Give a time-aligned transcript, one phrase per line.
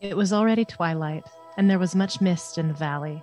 [0.00, 1.26] It was already twilight,
[1.58, 3.22] and there was much mist in the valley.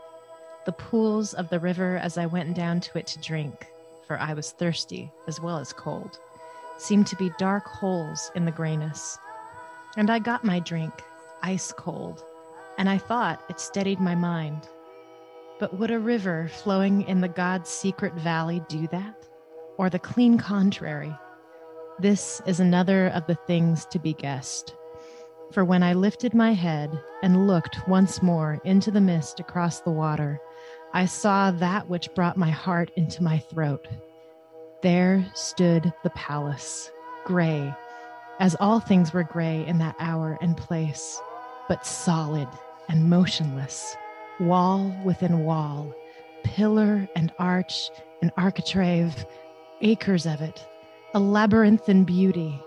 [0.68, 3.66] The pools of the river, as I went down to it to drink,
[4.06, 6.20] for I was thirsty as well as cold,
[6.78, 9.18] seemed to be dark holes in the grayness.
[9.96, 10.94] And I got my drink,
[11.42, 12.24] ice cold,
[12.78, 14.70] and I thought it steadied my mind.
[15.60, 19.28] But would a river flowing in the God's secret valley do that?
[19.80, 21.16] Or the clean contrary?
[21.98, 24.76] This is another of the things to be guessed.
[25.52, 26.92] For when I lifted my head
[27.24, 30.42] and looked once more into the mist across the water,
[30.94, 33.88] I saw that which brought my heart into my throat.
[34.84, 36.92] There stood the palace,
[37.24, 37.74] gray,
[38.40, 41.20] as all things were gray in that hour and place,
[41.68, 42.48] but solid
[42.90, 43.96] and motionless,
[44.40, 45.94] wall within wall,
[46.44, 47.90] pillar and arch
[48.22, 49.26] and architrave,
[49.82, 50.66] acres of it,
[51.14, 52.62] a labyrinthine beauty,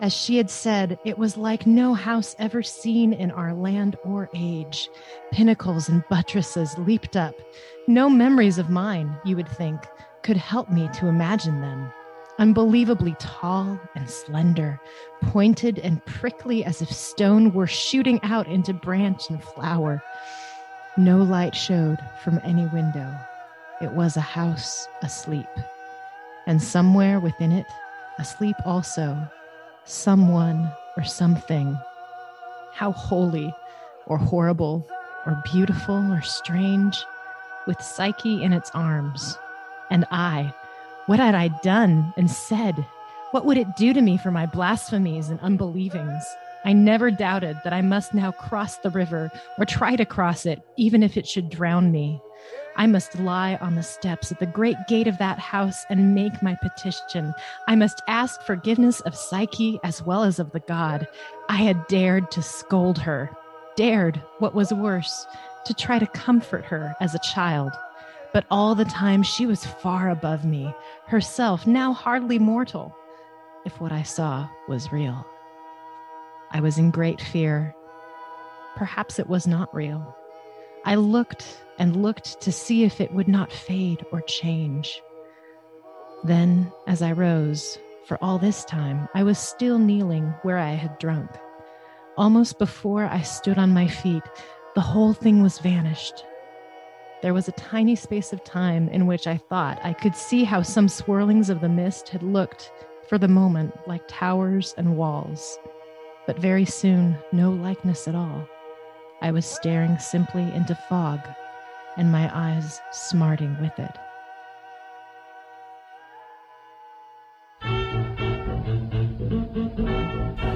[0.00, 4.28] as she had said, it was like no house ever seen in our land or
[4.34, 4.90] age.
[5.32, 7.34] Pinnacles and buttresses leaped up.
[7.86, 9.80] No memories of mine, you would think,
[10.22, 11.92] could help me to imagine them.
[12.38, 14.78] Unbelievably tall and slender,
[15.22, 20.02] pointed and prickly as if stone were shooting out into branch and flower.
[20.98, 23.14] No light showed from any window.
[23.80, 25.46] It was a house asleep.
[26.46, 27.66] And somewhere within it,
[28.18, 29.28] asleep also,
[29.86, 31.78] someone or something.
[32.72, 33.54] How holy
[34.06, 34.86] or horrible
[35.24, 37.04] or beautiful or strange,
[37.66, 39.36] with Psyche in its arms.
[39.90, 40.54] And I,
[41.06, 42.86] what had I done and said?
[43.32, 46.24] What would it do to me for my blasphemies and unbelievings?
[46.64, 50.62] I never doubted that I must now cross the river or try to cross it,
[50.76, 52.20] even if it should drown me.
[52.76, 56.42] I must lie on the steps at the great gate of that house and make
[56.42, 57.34] my petition.
[57.66, 61.08] I must ask forgiveness of Psyche as well as of the god.
[61.48, 63.30] I had dared to scold her,
[63.76, 65.26] dared, what was worse,
[65.64, 67.72] to try to comfort her as a child.
[68.34, 70.74] But all the time she was far above me,
[71.06, 72.94] herself now hardly mortal,
[73.64, 75.26] if what I saw was real.
[76.50, 77.74] I was in great fear.
[78.76, 80.14] Perhaps it was not real.
[80.86, 85.02] I looked and looked to see if it would not fade or change.
[86.22, 87.76] Then, as I rose,
[88.06, 91.28] for all this time, I was still kneeling where I had drunk.
[92.16, 94.22] Almost before I stood on my feet,
[94.76, 96.24] the whole thing was vanished.
[97.20, 100.62] There was a tiny space of time in which I thought I could see how
[100.62, 102.70] some swirlings of the mist had looked,
[103.08, 105.58] for the moment, like towers and walls,
[106.28, 108.48] but very soon, no likeness at all.
[109.22, 111.20] I was staring simply into fog,
[111.96, 113.98] and my eyes smarting with it.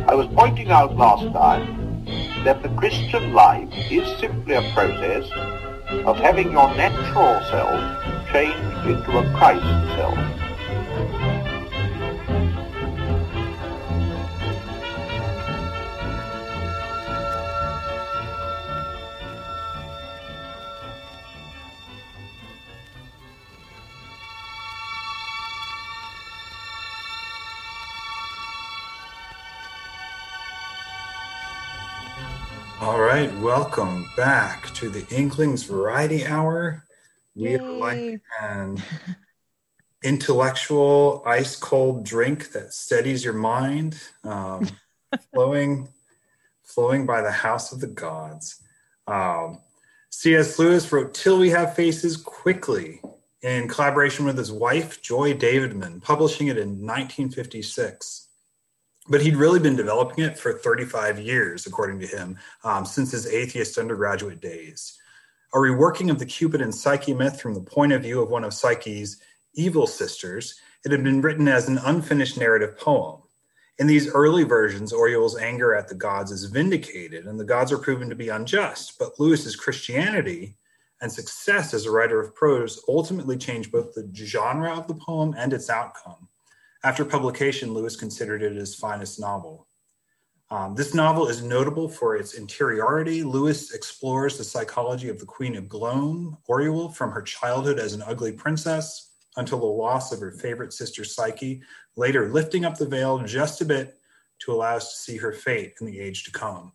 [0.06, 2.04] I was pointing out last time
[2.44, 5.25] that the Christian life is simply a process
[6.04, 9.65] of having your natural self changed into a Christ
[9.97, 10.40] self.
[33.26, 36.82] Right, welcome back to the Inklings Variety Hour.
[37.34, 38.82] We are like an
[40.03, 44.66] intellectual ice cold drink that steadies your mind, um,
[45.34, 45.88] flowing,
[46.62, 48.62] flowing by the house of the gods.
[49.06, 49.58] Um,
[50.08, 50.58] C.S.
[50.58, 53.02] Lewis wrote "Till We Have Faces" quickly
[53.42, 58.28] in collaboration with his wife Joy Davidman, publishing it in 1956
[59.09, 63.27] but he'd really been developing it for 35 years, according to him, um, since his
[63.27, 64.99] atheist undergraduate days.
[65.55, 68.44] A reworking of the Cupid and Psyche myth from the point of view of one
[68.44, 69.21] of Psyche's
[69.55, 73.22] evil sisters, it had been written as an unfinished narrative poem.
[73.78, 77.78] In these early versions, Orual's anger at the gods is vindicated, and the gods are
[77.78, 78.99] proven to be unjust.
[78.99, 80.56] But Lewis's Christianity
[81.00, 85.35] and success as a writer of prose ultimately changed both the genre of the poem
[85.37, 86.29] and its outcome.
[86.82, 89.67] After publication, Lewis considered it his finest novel.
[90.50, 93.23] Um, this novel is notable for its interiority.
[93.23, 98.03] Lewis explores the psychology of the Queen of Glome, Orual, from her childhood as an
[98.05, 101.62] ugly princess until the loss of her favorite sister Psyche,
[101.97, 103.99] later lifting up the veil just a bit
[104.41, 106.73] to allow us to see her fate in the age to come.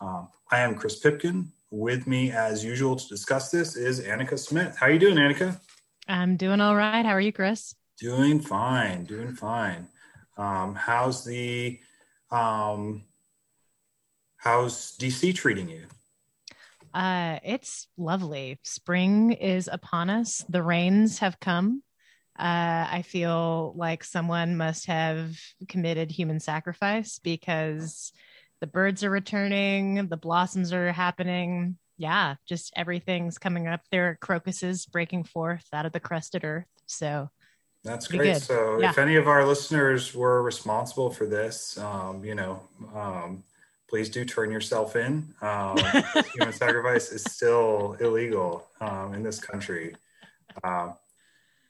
[0.00, 1.52] Um, I am Chris Pipkin.
[1.70, 4.76] With me, as usual, to discuss this is Anika Smith.
[4.76, 5.58] How are you doing, Anika?
[6.08, 7.06] I'm doing all right.
[7.06, 7.74] How are you, Chris?
[7.98, 9.88] Doing fine, doing fine.
[10.36, 11.78] Um, how's the
[12.30, 13.04] um,
[14.42, 15.84] How's DC treating you?
[16.92, 18.58] Uh, it's lovely.
[18.64, 20.44] Spring is upon us.
[20.48, 21.84] The rains have come.
[22.36, 25.38] Uh, I feel like someone must have
[25.68, 28.12] committed human sacrifice because
[28.60, 31.78] the birds are returning, the blossoms are happening.
[31.96, 33.82] Yeah, just everything's coming up.
[33.92, 36.66] There are crocuses breaking forth out of the crusted earth.
[36.86, 37.30] So
[37.84, 38.32] that's Pretty great.
[38.34, 38.42] good.
[38.42, 38.90] So, Yeah.
[38.90, 42.60] if any of our listeners were responsible for this, um, you know,
[42.94, 43.42] um,
[43.88, 45.34] please do turn yourself in.
[45.42, 45.76] Um,
[46.34, 49.94] human sacrifice is still illegal um, in this country.
[50.64, 50.94] Um,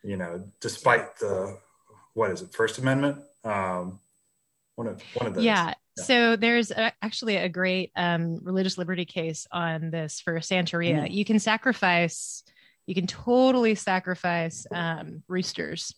[0.03, 1.59] you know, despite the
[2.14, 3.19] what is it, First Amendment?
[3.44, 4.00] Um,
[4.76, 5.44] one of one of those.
[5.44, 5.75] yeah.
[5.97, 6.05] Yeah.
[6.05, 11.03] So there's a, actually a great um, religious liberty case on this for Santeria.
[11.03, 11.11] Mm.
[11.12, 12.44] You can sacrifice,
[12.87, 15.94] you can totally sacrifice um, roosters.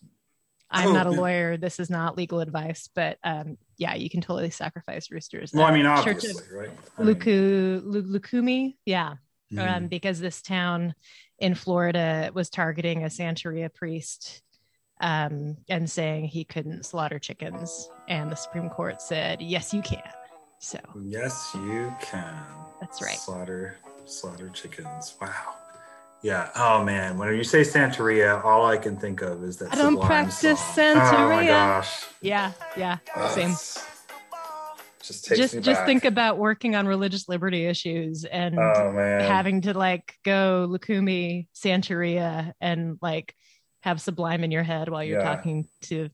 [0.71, 1.57] I'm Oh, not a lawyer.
[1.57, 5.53] This is not legal advice, but um, yeah, you can totally sacrifice roosters.
[5.53, 6.71] Well, I mean, Uh, Church obviously, right?
[6.99, 9.15] I Luku, Lu- Lukumi, yeah,
[9.53, 10.95] mm, um, because this town
[11.39, 14.43] in Florida was targeting a Santeria priest
[15.01, 17.89] um, and saying he couldn't slaughter chickens.
[18.09, 20.03] And the Supreme Court said, yes, you can.
[20.61, 22.35] So yes, you can.
[22.81, 23.19] That's right.
[23.19, 23.77] Slaughter,
[24.07, 25.15] slaughter chickens.
[25.21, 25.57] Wow.
[26.25, 26.49] Yeah.
[26.56, 29.73] Oh man, when you say Santeria, all I can think of is that.
[29.73, 30.75] I don't practice song.
[30.79, 31.49] Oh my Santeria.
[31.49, 32.06] gosh.
[32.23, 33.50] yeah, yeah, Ugh, same.
[35.03, 35.87] Just takes Just me just back.
[35.87, 39.21] think about working on religious liberty issues and Oh man.
[39.21, 43.35] having to like go Lukumi, Santeria, and like
[43.82, 45.35] have Sublime in your head while you're Yeah.
[45.37, 46.09] talking to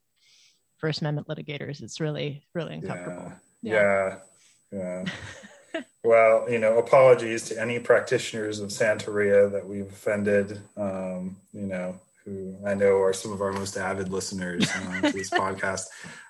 [0.78, 1.82] First Amendment litigators.
[1.84, 3.32] It's really, really uncomfortable.
[3.62, 4.16] Yeah.
[4.72, 5.04] Yeah.
[5.04, 5.04] yeah.
[6.04, 10.60] well, you know, apologies to any practitioners of Santeria that we've offended.
[10.76, 15.12] Um, you know, who I know are some of our most avid listeners uh, to
[15.12, 15.86] this podcast.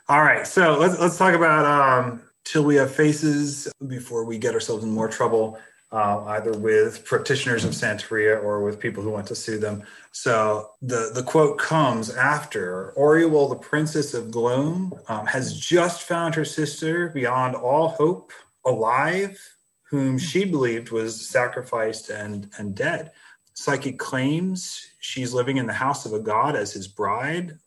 [0.08, 4.54] All right, so let's let's talk about um, till we have faces before we get
[4.54, 5.58] ourselves in more trouble.
[5.92, 9.82] Uh, either with practitioners of Santeria or with people who want to sue them.
[10.12, 16.36] So the, the quote comes after Orual, the princess of Glome, um, has just found
[16.36, 18.30] her sister beyond all hope
[18.64, 19.38] alive,
[19.82, 23.12] whom she believed was sacrificed and, and dead.
[23.54, 27.58] Psyche claims she's living in the house of a god as his bride,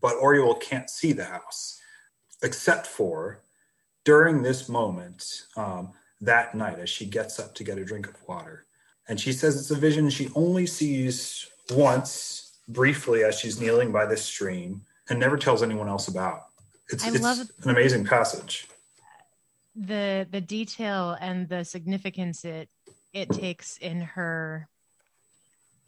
[0.00, 1.80] but Orual can't see the house,
[2.42, 3.42] except for
[4.04, 5.90] during this moment, um,
[6.20, 8.64] that night, as she gets up to get a drink of water.
[9.08, 14.06] And she says it's a vision she only sees once, briefly, as she's kneeling by
[14.06, 16.46] this stream, and never tells anyone else about.
[16.88, 18.68] It's, I it's love an amazing passage.
[19.74, 22.68] The the detail and the significance it
[23.12, 24.68] it takes in her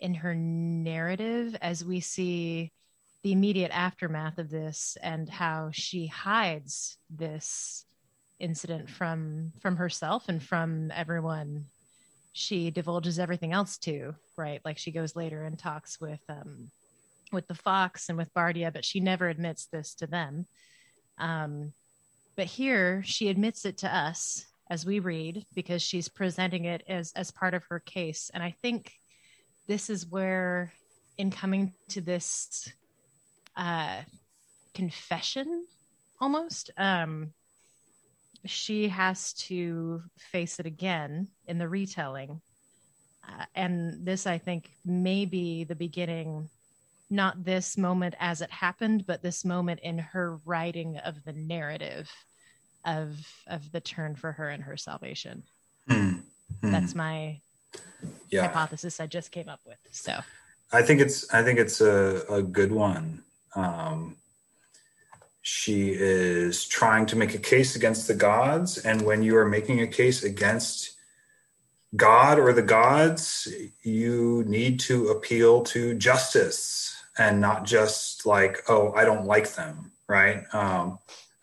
[0.01, 2.73] in her narrative as we see
[3.23, 7.85] the immediate aftermath of this and how she hides this
[8.41, 11.65] incident from from herself and from everyone
[12.33, 14.61] she divulges everything else to right?
[14.65, 16.71] Like she goes later and talks with um
[17.31, 20.47] with the fox and with bardia but she never admits this to them.
[21.19, 21.73] Um
[22.37, 27.13] but here she admits it to us as we read because she's presenting it as
[27.15, 28.31] as part of her case.
[28.33, 28.93] And i think
[29.69, 30.73] this is where
[31.19, 32.73] in coming to this
[33.57, 34.01] uh
[34.75, 35.67] confession
[36.21, 37.33] almost um
[38.47, 42.41] she has to face it again in the retelling.
[43.29, 46.49] Uh, and this i think may be the beginning
[47.13, 52.11] not this moment as it happened but this moment in her writing of the narrative
[52.85, 53.17] of
[53.47, 55.43] of the turn for her and her salvation.
[55.89, 56.19] Hmm.
[56.63, 57.41] that's my
[58.31, 58.47] yeah.
[58.47, 60.21] hypothesis i just came up with so
[60.73, 63.23] I think it's I think it's a, a good one.
[63.55, 64.17] Um,
[65.43, 69.81] she is trying to make a case against the gods, and when you are making
[69.81, 70.93] a case against
[71.95, 73.53] God or the gods,
[73.83, 79.93] you need to appeal to justice and not just like, oh, I don't like them,
[80.09, 80.43] right?
[80.53, 80.99] Um,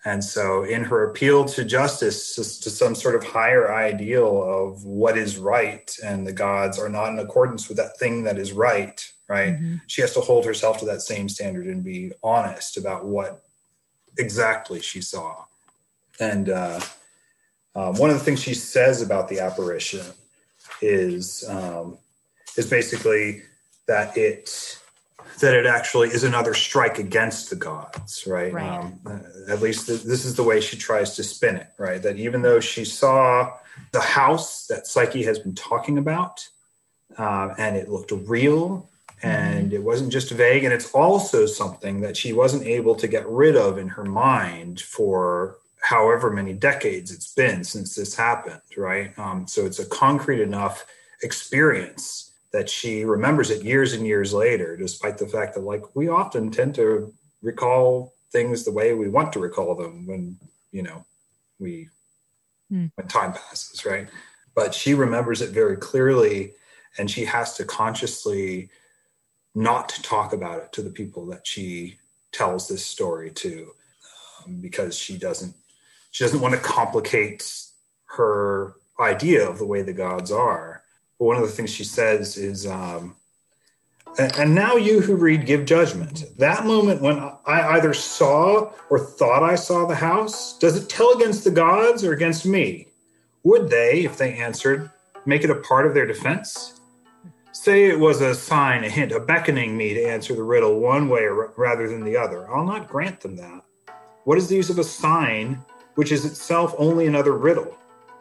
[0.05, 5.17] and so, in her appeal to justice, to, some sort of higher ideal of what
[5.17, 9.05] is right, and the gods are not in accordance with that thing that is right,
[9.27, 9.59] right?
[9.59, 9.81] Mhm.
[9.87, 13.43] She has to hold herself to that same standard and be honest about what
[14.17, 15.43] exactly she saw.
[16.19, 16.79] And uh,
[17.75, 20.05] um, one of the things she says about the apparition
[20.81, 21.97] is um,
[22.57, 23.43] is basically
[23.87, 24.79] that it
[25.39, 28.51] that it actually is another strike against the gods, right?
[28.51, 28.79] Right.
[28.79, 32.01] Um, uh, at least th- this is the way she tries to spin it, right?
[32.01, 33.53] That even though she saw
[33.91, 36.47] the house that Psyche has been talking about,
[37.17, 38.89] uh, and it looked real,
[39.21, 43.27] and it wasn't just vague, and it's also something that she wasn't able to get
[43.27, 49.17] rid of in her mind for however many decades it's been since this happened, right?
[49.17, 50.85] Um, so it's a concrete enough
[51.23, 56.07] experience that she remembers it years and years later, despite the fact that, like, we
[56.07, 60.37] often tend to recall things the way we want to recall them when,
[60.71, 61.05] you know,
[61.59, 61.89] we,
[62.71, 62.91] mm.
[62.95, 64.09] when time passes, right?
[64.55, 66.53] But she remembers it very clearly
[66.97, 68.69] and she has to consciously
[69.55, 71.97] not talk about it to the people that she
[72.31, 73.71] tells this story to
[74.45, 75.55] um, because she doesn't
[76.11, 77.51] she doesn't want to complicate
[78.05, 80.83] her idea of the way the gods are
[81.19, 83.15] but one of the things she says is um,
[84.17, 89.43] and, now you who read give judgment that moment when i either saw or thought
[89.43, 92.87] i saw the house does it tell against the gods or against me
[93.43, 94.89] would they if they answered
[95.25, 96.79] make it a part of their defense
[97.61, 101.09] Say it was a sign, a hint, a beckoning me to answer the riddle one
[101.09, 102.49] way rather than the other.
[102.49, 103.65] I'll not grant them that.
[104.23, 105.61] What is the use of a sign
[105.95, 107.75] which is itself only another riddle?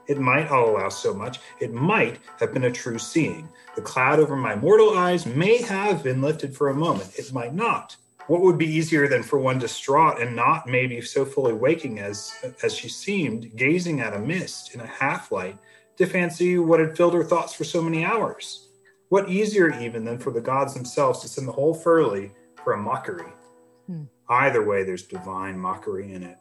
[0.09, 3.49] It might, I'll allow so much, it might have been a true seeing.
[3.77, 7.13] The cloud over my mortal eyes may have been lifted for a moment.
[7.17, 7.95] It might not.
[8.27, 12.33] What would be easier than for one distraught and not maybe so fully waking as
[12.63, 15.59] as she seemed, gazing at a mist in a half light,
[15.97, 18.69] to fancy what had filled her thoughts for so many hours?
[19.09, 22.31] What easier even than for the gods themselves to send the whole ferly
[22.63, 23.33] for a mockery?
[23.87, 24.05] Hmm.
[24.29, 26.37] Either way, there's divine mockery in it.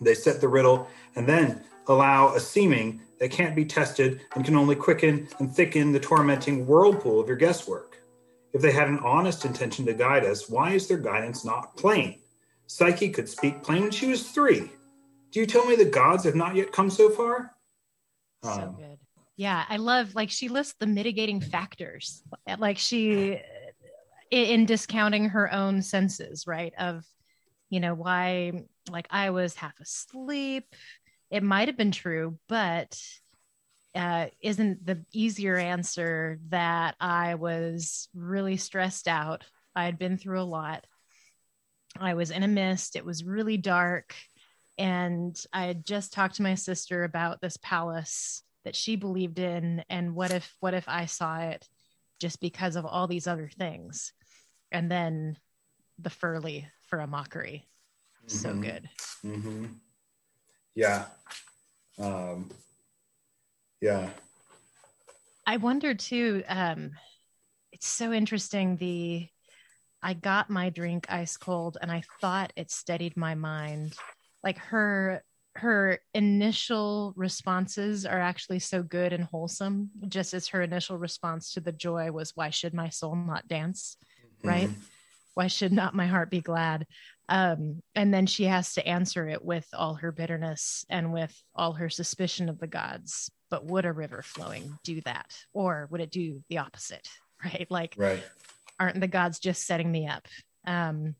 [0.00, 4.56] They set the riddle and then allow a seeming that can't be tested and can
[4.56, 7.98] only quicken and thicken the tormenting whirlpool of your guesswork.
[8.52, 12.20] If they had an honest intention to guide us, why is their guidance not plain?
[12.66, 14.70] Psyche could speak plain when she was three.
[15.32, 17.54] Do you tell me the gods have not yet come so far?
[18.44, 18.98] So um, good.
[19.36, 22.22] Yeah, I love like she lists the mitigating factors.
[22.58, 23.40] Like she
[24.30, 26.72] in discounting her own senses, right?
[26.78, 27.04] Of
[27.68, 30.74] you know, why like I was half asleep.
[31.30, 33.00] It might have been true, but
[33.94, 39.44] uh, isn't the easier answer that I was really stressed out.
[39.74, 40.86] I had been through a lot.
[41.98, 42.96] I was in a mist.
[42.96, 44.14] It was really dark.
[44.78, 49.84] And I had just talked to my sister about this palace that she believed in
[49.88, 51.68] and what if what if i saw it
[52.20, 54.12] just because of all these other things
[54.70, 55.36] and then
[55.98, 57.66] the ferly for a mockery
[58.26, 58.36] mm-hmm.
[58.36, 58.88] so good
[59.24, 59.66] mm-hmm.
[60.74, 61.06] Yeah.
[61.98, 62.50] Um
[63.80, 64.10] yeah.
[65.46, 66.92] I wonder too um
[67.72, 69.26] it's so interesting the
[70.02, 73.94] i got my drink ice cold and i thought it steadied my mind.
[74.42, 75.22] Like her
[75.56, 81.60] her initial responses are actually so good and wholesome just as her initial response to
[81.60, 83.96] the joy was why should my soul not dance?
[84.24, 84.48] Mm-hmm.
[84.48, 84.70] right?
[85.34, 86.86] Why should not my heart be glad
[87.30, 91.72] um, and then she has to answer it with all her bitterness and with all
[91.74, 93.30] her suspicion of the gods.
[93.50, 95.36] But would a river flowing do that?
[95.52, 97.08] Or would it do the opposite
[97.44, 97.68] right?
[97.70, 98.22] Like right.
[98.80, 100.26] aren't the gods just setting me up?
[100.66, 101.14] Um,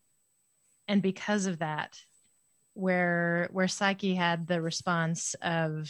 [0.87, 1.97] and because of that
[2.73, 5.89] where where Psyche had the response of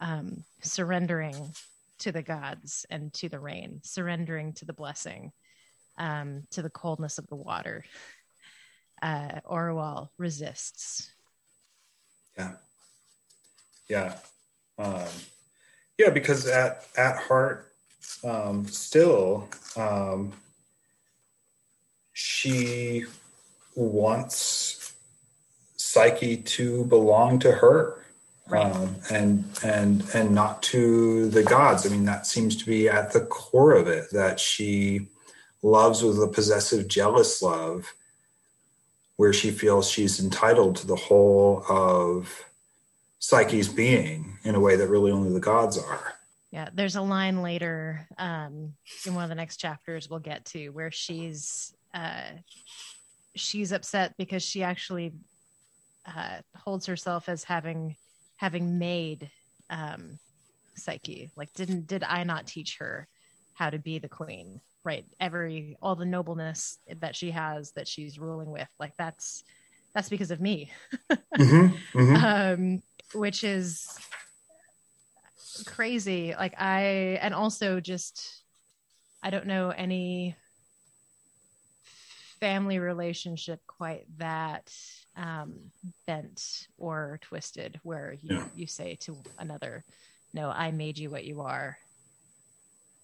[0.00, 1.52] um, surrendering
[1.98, 5.32] to the gods and to the rain, surrendering to the blessing,
[5.98, 7.84] um, to the coldness of the water.
[9.02, 11.10] Uh, Orual resists.
[12.36, 12.52] Yeah,
[13.88, 14.14] yeah,
[14.78, 15.04] um,
[15.98, 16.10] yeah.
[16.10, 17.72] Because at at heart,
[18.24, 20.32] um, still, um,
[22.12, 23.04] she
[23.74, 24.94] wants
[25.76, 28.04] psyche to belong to her
[28.50, 33.12] um, and and and not to the gods i mean that seems to be at
[33.12, 35.06] the core of it that she
[35.62, 37.94] loves with a possessive jealous love
[39.18, 42.44] where she feels she's entitled to the whole of
[43.18, 46.14] psyche's being in a way that really only the gods are
[46.50, 48.72] yeah there's a line later um,
[49.04, 52.30] in one of the next chapters we'll get to where she's uh,
[53.36, 55.12] she's upset because she actually
[56.06, 57.94] uh, holds herself as having
[58.36, 59.30] having made
[59.68, 60.18] um,
[60.78, 61.30] Psyche.
[61.36, 63.06] Like, didn't did I not teach her
[63.54, 64.60] how to be the queen?
[64.84, 69.42] Right, every all the nobleness that she has that she's ruling with, like that's
[69.94, 70.70] that's because of me.
[71.10, 72.24] mm-hmm, mm-hmm.
[72.24, 72.82] Um,
[73.14, 73.98] which is
[75.66, 76.34] crazy.
[76.38, 78.42] Like I, and also just
[79.22, 80.36] I don't know any
[82.40, 84.72] family relationship quite that
[85.16, 85.54] um,
[86.06, 88.44] bent or twisted, where you, yeah.
[88.54, 89.84] you say to another,
[90.32, 91.76] No, I made you what you are.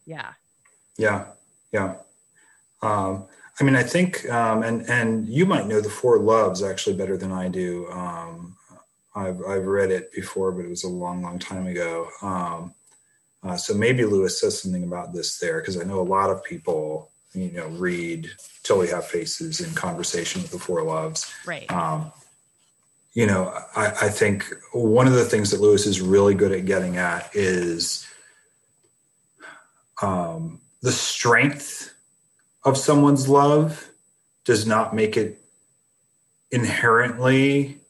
[0.07, 0.33] Yeah.
[0.97, 1.26] Yeah.
[1.75, 1.97] Yeah.
[2.83, 3.25] Um,
[3.61, 7.16] I mean, I think, um, and and you might know the four loves actually better
[7.16, 7.88] than I do.
[7.90, 8.57] Um,
[9.14, 12.09] I've, I've read it before, but it was a long, long time ago.
[12.23, 12.75] Um,
[13.45, 16.43] uh, so maybe Lewis says something about this there because I know a lot of
[16.43, 18.31] people, you know, read
[18.62, 21.33] "Till We Have Faces" in conversation with the Four Loves.
[21.45, 21.71] Right.
[21.73, 22.12] Um,
[23.14, 26.66] you know, I, I think one of the things that Lewis is really good at
[26.66, 28.07] getting at is
[30.02, 31.95] um, the strength
[32.62, 33.88] of someone's love
[34.45, 35.41] does not make it
[36.50, 37.81] inherently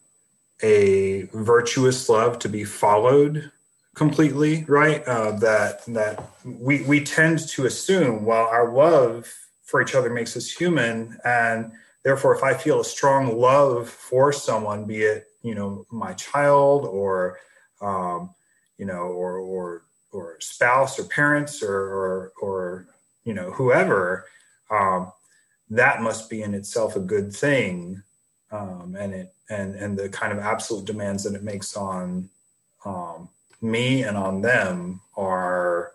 [0.62, 3.50] a virtuous love to be followed
[3.96, 5.02] completely right?
[5.08, 9.26] Uh, that that we we tend to assume well our love
[9.64, 11.72] for each other makes us human and
[12.04, 16.86] therefore if i feel a strong love for someone be it you know my child
[16.86, 17.38] or
[17.80, 18.32] um,
[18.78, 19.82] you know or or
[20.14, 22.86] or spouse or parents or or, or
[23.24, 24.26] you know whoever
[24.70, 25.12] um,
[25.70, 28.02] that must be in itself a good thing
[28.50, 32.28] um, and it and and the kind of absolute demands that it makes on
[32.84, 33.28] um,
[33.60, 35.92] me and on them are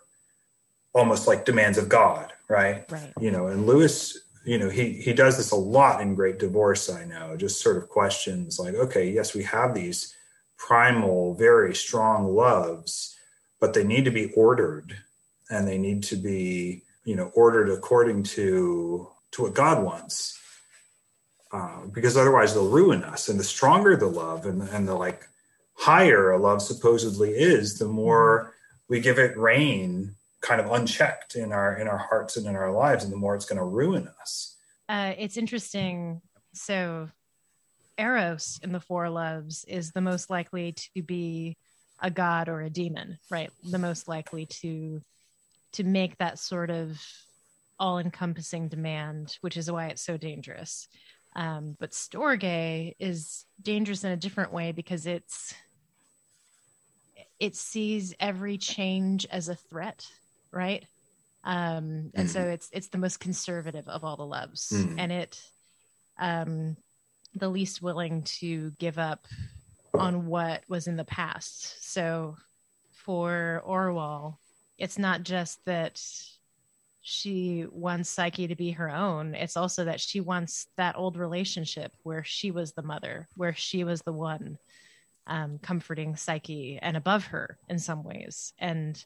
[0.93, 2.89] almost like demands of God, right?
[2.91, 3.13] Right.
[3.19, 6.89] You know, and Lewis, you know, he he does this a lot in Great Divorce.
[6.89, 10.15] I know, just sort of questions like, okay, yes, we have these
[10.57, 13.15] primal, very strong loves,
[13.59, 14.95] but they need to be ordered,
[15.49, 20.39] and they need to be, you know, ordered according to to what God wants.
[21.51, 23.27] Uh, because otherwise they'll ruin us.
[23.27, 25.27] And the stronger the love and, and the like
[25.73, 28.53] higher a love supposedly is, the more
[28.87, 32.71] we give it reign kind of unchecked in our in our hearts and in our
[32.71, 34.55] lives, and the more it's going to ruin us.
[34.87, 36.21] Uh, it's interesting.
[36.53, 37.09] So,
[37.97, 41.57] Eros in the Four Loves is the most likely to be
[42.01, 43.51] a god or a demon, right?
[43.63, 45.01] The most likely to
[45.73, 46.99] to make that sort of
[47.79, 50.87] all-encompassing demand, which is why it's so dangerous.
[51.35, 55.53] Um, but Storge is dangerous in a different way because it's
[57.39, 60.05] it sees every change as a threat,
[60.51, 60.85] right?
[61.43, 64.95] Um, and so it's it's the most conservative of all the loves, Mhm.
[64.97, 65.41] and it
[66.19, 66.75] um,
[67.33, 69.25] the least willing to give up
[69.93, 71.83] on what was in the past.
[71.83, 72.37] So
[72.91, 74.37] for Orual,
[74.77, 76.01] it's not just that
[77.01, 79.33] she wants Psyche to be her own.
[79.35, 83.83] It's also that she wants that old relationship where she was the mother, where she
[83.83, 84.57] was the one
[85.27, 88.53] um, comforting Psyche and above her in some ways.
[88.59, 89.03] And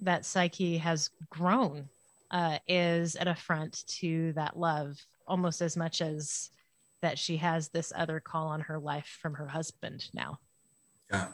[0.00, 1.88] that Psyche has grown
[2.30, 6.50] uh, is an affront to that love almost as much as
[7.04, 10.38] that she has this other call on her life from her husband now.
[11.12, 11.26] Yeah,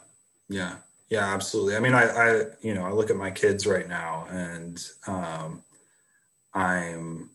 [0.49, 0.75] yeah,
[1.09, 1.77] yeah, absolutely.
[1.77, 5.63] I mean, I, I, you know, I look at my kids right now, and um,
[6.53, 7.29] I'm,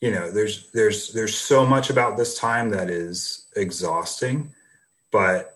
[0.00, 4.54] you know, there's, there's, there's so much about this time that is exhausting,
[5.12, 5.55] but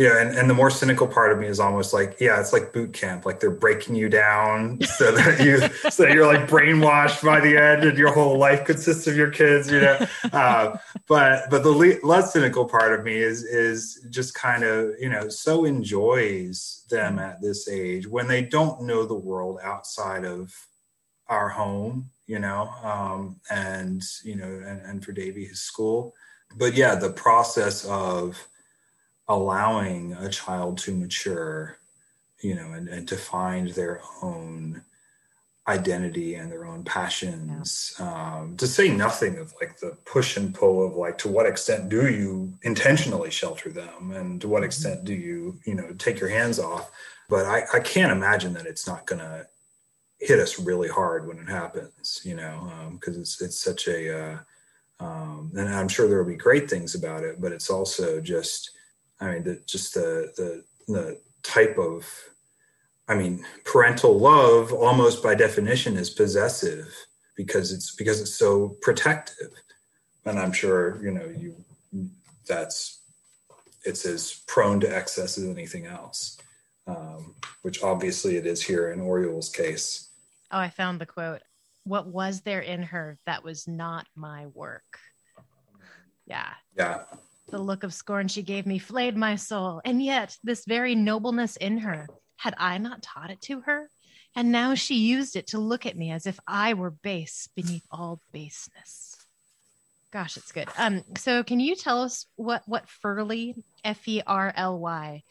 [0.00, 2.54] you know, and, and the more cynical part of me is almost like, yeah, it's
[2.54, 3.26] like boot camp.
[3.26, 5.58] Like they're breaking you down so that you,
[5.90, 9.30] so that you're like brainwashed by the end, and your whole life consists of your
[9.30, 9.70] kids.
[9.70, 14.32] You know, uh, but but the le- less cynical part of me is is just
[14.32, 19.12] kind of you know so enjoys them at this age when they don't know the
[19.12, 20.50] world outside of
[21.26, 22.08] our home.
[22.26, 26.14] You know, um, and you know, and, and for Davy, his school.
[26.56, 28.42] But yeah, the process of
[29.30, 31.78] allowing a child to mature,
[32.42, 34.82] you know, and, and to find their own
[35.68, 37.94] identity and their own passions.
[38.00, 41.88] Um, to say nothing of like the push and pull of like to what extent
[41.88, 46.28] do you intentionally shelter them, and to what extent do you, you know, take your
[46.28, 46.90] hands off.
[47.28, 49.46] But I, I can't imagine that it's not to
[50.18, 52.56] hit us really hard when it happens, you know,
[52.98, 54.38] because um, it's it's such a, uh,
[54.98, 58.72] um, and I'm sure there will be great things about it, but it's also just
[59.20, 62.06] I mean, the, just the, the the type of,
[63.08, 66.92] I mean, parental love almost by definition is possessive
[67.36, 69.52] because it's because it's so protective,
[70.24, 71.54] and I'm sure you know you
[72.46, 73.00] that's
[73.84, 76.38] it's as prone to excess as anything else,
[76.86, 80.08] um, which obviously it is here in Orual's case.
[80.50, 81.42] Oh, I found the quote.
[81.84, 84.98] What was there in her that was not my work?
[86.26, 87.02] Yeah, Yeah,
[87.50, 89.80] the look of scorn she gave me flayed my soul.
[89.84, 93.90] And yet, this very nobleness in her, had I not taught it to her?
[94.36, 97.84] And now she used it to look at me as if I were base beneath
[97.90, 99.16] all baseness.
[100.12, 100.68] Gosh, it's good.
[100.76, 105.22] Um, so can you tell us what what ferly, F E R L Y,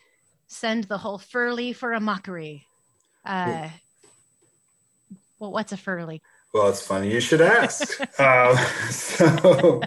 [0.47, 2.65] send the whole ferly for a mockery?
[3.25, 3.69] Uh,
[5.37, 6.21] well, what's a ferly?
[6.53, 7.99] Well, it's funny you should ask.
[8.19, 8.57] um,
[8.89, 9.81] so,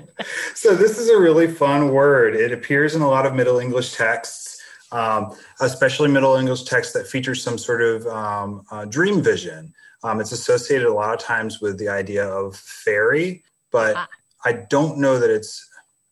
[0.55, 2.37] so this is a really fun word.
[2.37, 4.61] It appears in a lot of Middle English texts.
[4.93, 9.73] um, especially Middle English texts that features some sort of um, uh, dream vision.
[10.05, 14.09] Um, it's associated a lot of times with the idea of fairy, but ah.
[14.45, 15.69] I don't know that it's.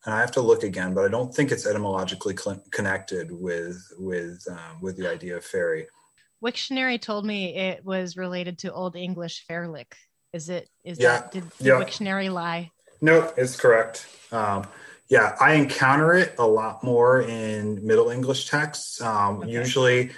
[0.06, 3.86] And I have to look again, but I don't think it's etymologically cl- connected with
[3.98, 5.88] with um, with the idea of fairy.
[6.42, 9.92] Wiktionary told me it was related to Old English fairlick.
[10.32, 10.68] Is it?
[10.84, 11.20] Is yeah.
[11.20, 11.72] that did, did yeah.
[11.74, 12.70] Wiktionary lie?
[13.00, 14.06] No, it's correct.
[14.30, 14.66] Um,
[15.08, 19.00] yeah, I encounter it a lot more in Middle English texts.
[19.00, 19.50] Um, okay.
[19.50, 20.10] Usually,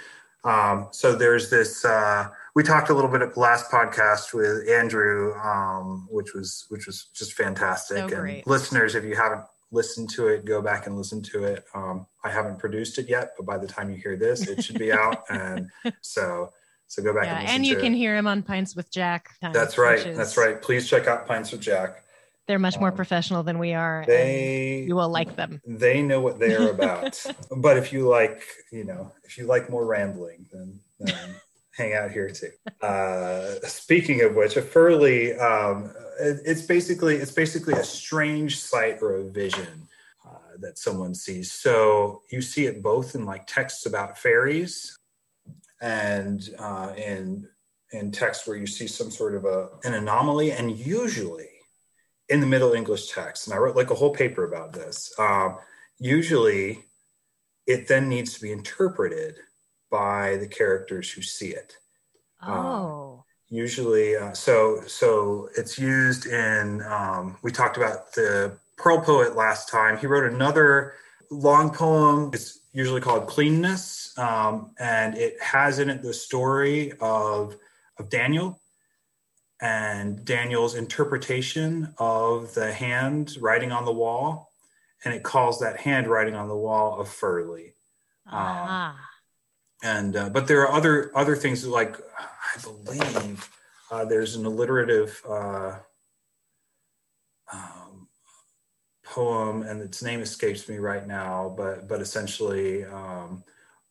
[0.43, 1.83] um, so there's this.
[1.83, 6.65] Uh, we talked a little bit at the last podcast with Andrew, um, which was
[6.69, 8.09] which was just fantastic.
[8.09, 11.65] So and listeners, if you haven't listened to it, go back and listen to it.
[11.73, 14.77] Um, I haven't produced it yet, but by the time you hear this, it should
[14.77, 15.23] be out.
[15.29, 15.69] and
[16.01, 16.51] so
[16.87, 17.97] so go back yeah, and and you can it.
[17.97, 19.39] hear him on Pints with Jack.
[19.39, 20.05] Times, That's right.
[20.05, 20.17] Is...
[20.17, 20.61] That's right.
[20.61, 22.03] Please check out Pints with Jack.
[22.47, 24.03] They're much more um, professional than we are.
[24.05, 25.61] They you will like them.
[25.65, 27.25] They know what they are about.
[27.57, 31.15] but if you like, you know, if you like more rambling, then, then
[31.71, 32.51] hang out here too.
[32.81, 39.01] Uh, speaking of which, a ferly, um, it, it's basically it's basically a strange sight
[39.01, 39.87] or a vision
[40.27, 41.51] uh, that someone sees.
[41.53, 44.97] So you see it both in like texts about fairies
[45.83, 47.47] and uh, in
[47.91, 51.49] in texts where you see some sort of a an anomaly, and usually
[52.29, 55.13] in the Middle English text, and I wrote like a whole paper about this.
[55.19, 55.57] Um,
[55.99, 56.85] usually,
[57.67, 59.35] it then needs to be interpreted
[59.91, 61.77] by the characters who see it.
[62.41, 63.13] Um, oh.
[63.17, 66.81] Um, usually, uh, so so it's used in.
[66.83, 69.97] Um, we talked about the Pearl poet last time.
[69.97, 70.93] He wrote another
[71.29, 72.31] long poem.
[72.33, 77.55] It's usually called Cleanness, um, and it has in it the story of
[77.99, 78.59] of Daniel
[79.61, 84.51] and Daniel's interpretation of the hand writing on the wall,
[85.05, 87.73] and it calls that hand writing on the wall of ferly.
[88.27, 88.91] Ah.
[88.91, 88.99] Um,
[89.83, 93.49] and uh, but there are other other things like I believe
[93.91, 95.77] uh, there's an alliterative uh,
[97.51, 97.82] um,
[99.13, 101.53] poem, and its name escapes me right now.
[101.55, 103.43] But but essentially, um,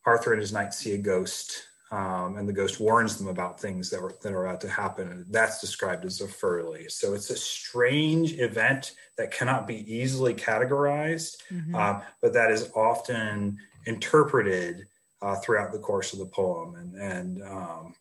[0.05, 3.91] Arthur and his knights see a ghost um, and the ghost warns them about things
[3.91, 5.09] that, were, that are about to happen.
[5.09, 6.89] And that's described as a ferly.
[6.89, 11.75] So it's a strange event that cannot be easily categorized, mm-hmm.
[11.75, 14.87] uh, but that is often interpreted
[15.21, 16.73] uh, throughout the course of the poem.
[16.73, 17.95] And, and um,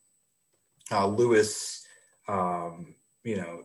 [0.91, 1.87] uh, Lewis,
[2.29, 3.65] um, you know,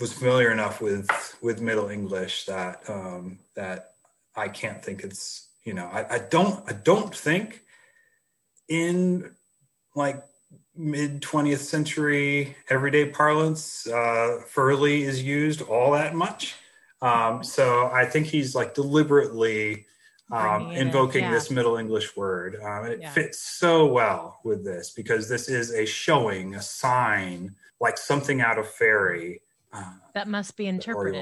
[0.00, 1.08] was familiar enough with
[1.42, 3.92] with Middle English that um, that
[4.36, 7.62] I can't think it's you know I, I don't I don't think
[8.68, 9.34] in
[9.94, 10.22] like
[10.76, 16.54] mid 20th century everyday parlance, uh, ferly is used all that much.
[17.02, 19.86] Um, so I think he's like deliberately
[20.30, 21.30] um, invoking yeah.
[21.32, 22.56] this Middle English word.
[22.62, 23.10] Um, it yeah.
[23.10, 28.58] fits so well with this because this is a showing, a sign, like something out
[28.58, 29.40] of fairy.
[29.72, 31.20] Uh, that must be interpreted.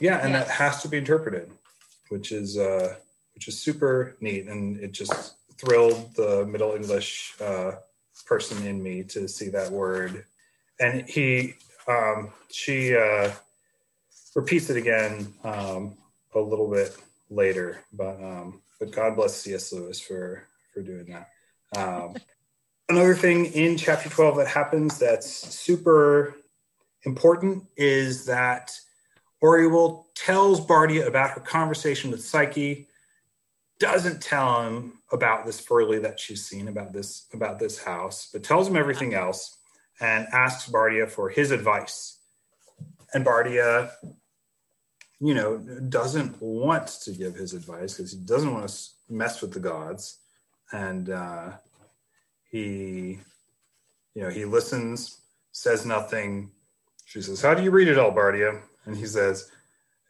[0.00, 0.46] Yeah, and yes.
[0.46, 1.50] that has to be interpreted,
[2.08, 2.94] which is uh,
[3.34, 7.72] which is super neat, and it just thrilled the Middle English uh,
[8.26, 10.24] person in me to see that word.
[10.80, 11.54] And he,
[11.86, 13.30] um, she uh,
[14.34, 15.96] repeats it again um,
[16.34, 16.96] a little bit
[17.30, 19.72] later, but um, but God bless C.S.
[19.72, 21.28] Lewis for for doing that.
[21.76, 22.14] Um,
[22.88, 26.36] another thing in chapter 12 that happens that's super
[27.04, 28.78] important is that
[29.42, 32.88] Orual tells Bardia about her conversation with Psyche
[33.78, 38.44] doesn't tell him about this ferly that she's seen about this about this house, but
[38.44, 39.58] tells him everything else
[40.00, 42.18] and asks Bardia for his advice.
[43.12, 43.90] And Bardia,
[45.20, 49.52] you know, doesn't want to give his advice because he doesn't want to mess with
[49.52, 50.18] the gods,
[50.70, 51.50] and uh,
[52.50, 53.18] he,
[54.14, 55.18] you know, he listens,
[55.50, 56.52] says nothing.
[57.12, 59.50] She says, "How do you read it all, Bardia?" And he says,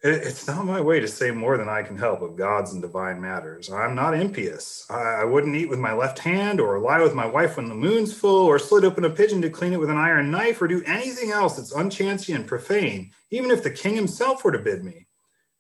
[0.05, 3.21] it's not my way to say more than I can help of gods and divine
[3.21, 3.71] matters.
[3.71, 4.85] I'm not impious.
[4.91, 8.13] I, wouldn't eat with my left hand, or lie with my wife when the moon's
[8.13, 10.83] full, or slit open a pigeon to clean it with an iron knife, or do
[10.87, 15.07] anything else that's unchancy and profane, even if the king himself were to bid me.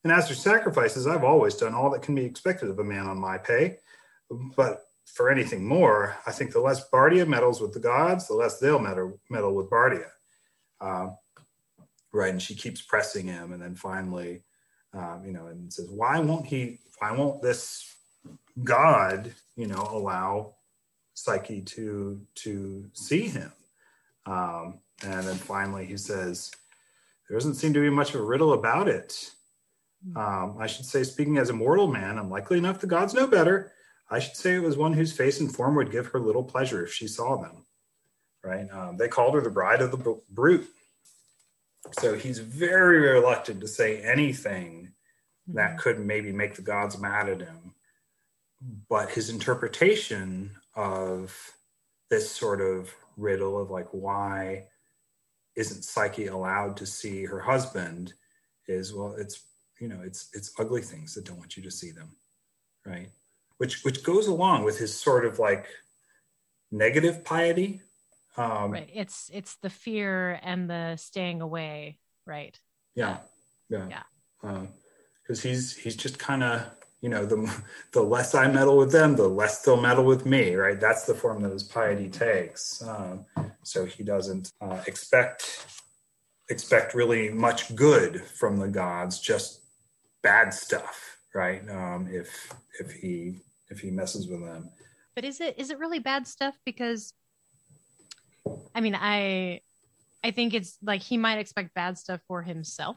[0.02, 3.07] And as for sacrifices, I've always done all that can be expected of a man
[3.07, 3.76] on my pay.
[4.57, 8.59] But for anything more, I think the less Bardia meddles with the gods, the less
[8.59, 10.09] they'll meddle, meddle with Bardia.
[10.81, 11.11] Uh,
[12.12, 14.42] right and she keeps pressing him and then finally
[14.94, 17.94] um, you know and says why won't he why won't this
[18.62, 20.55] god you know allow
[21.14, 23.53] psyche to to see him
[24.27, 26.51] um, and then finally he says
[27.29, 29.31] there doesn't seem to be much of a riddle about it
[30.16, 33.27] um, i should say speaking as a mortal man i'm likely enough the gods know
[33.27, 33.72] better
[34.12, 36.85] I should say it was one whose face and form would give her little pleasure
[36.85, 37.64] if she saw them.
[38.44, 38.70] Right?
[38.70, 40.68] Um, they called her the bride of the brute.
[41.90, 44.92] So he's very reluctant to say anything
[45.49, 45.79] that mm-hmm.
[45.79, 47.75] could maybe make the gods mad at him.
[48.88, 51.37] But his interpretation of
[52.11, 54.66] this sort of riddle of like why
[55.57, 58.14] isn't Psyche allowed to see her husband
[58.68, 59.45] is well, it's
[59.81, 62.16] you know, it's it's ugly things that don't want you to see them,
[62.87, 63.09] right?
[63.59, 65.66] Which which goes along with his sort of like
[66.71, 67.81] negative piety.
[68.37, 68.90] Um, right.
[68.92, 72.59] It's it's the fear and the staying away, right?
[72.95, 73.18] Yeah,
[73.68, 74.66] yeah, yeah.
[75.23, 76.66] Because uh, he's he's just kind of
[77.01, 77.53] you know the
[77.92, 80.81] the less I meddle with them, the less they'll meddle with me, right?
[80.81, 82.83] That's the form that his piety takes.
[82.83, 83.27] Um,
[83.62, 85.66] so he doesn't uh, expect
[86.49, 89.61] expect really much good from the gods, just
[90.23, 91.62] bad stuff, right?
[91.68, 94.71] Um, if if he if he messes with them.
[95.14, 96.59] But is it is it really bad stuff?
[96.64, 97.12] Because
[98.74, 99.61] I mean, I
[100.24, 102.96] I think it's like he might expect bad stuff for himself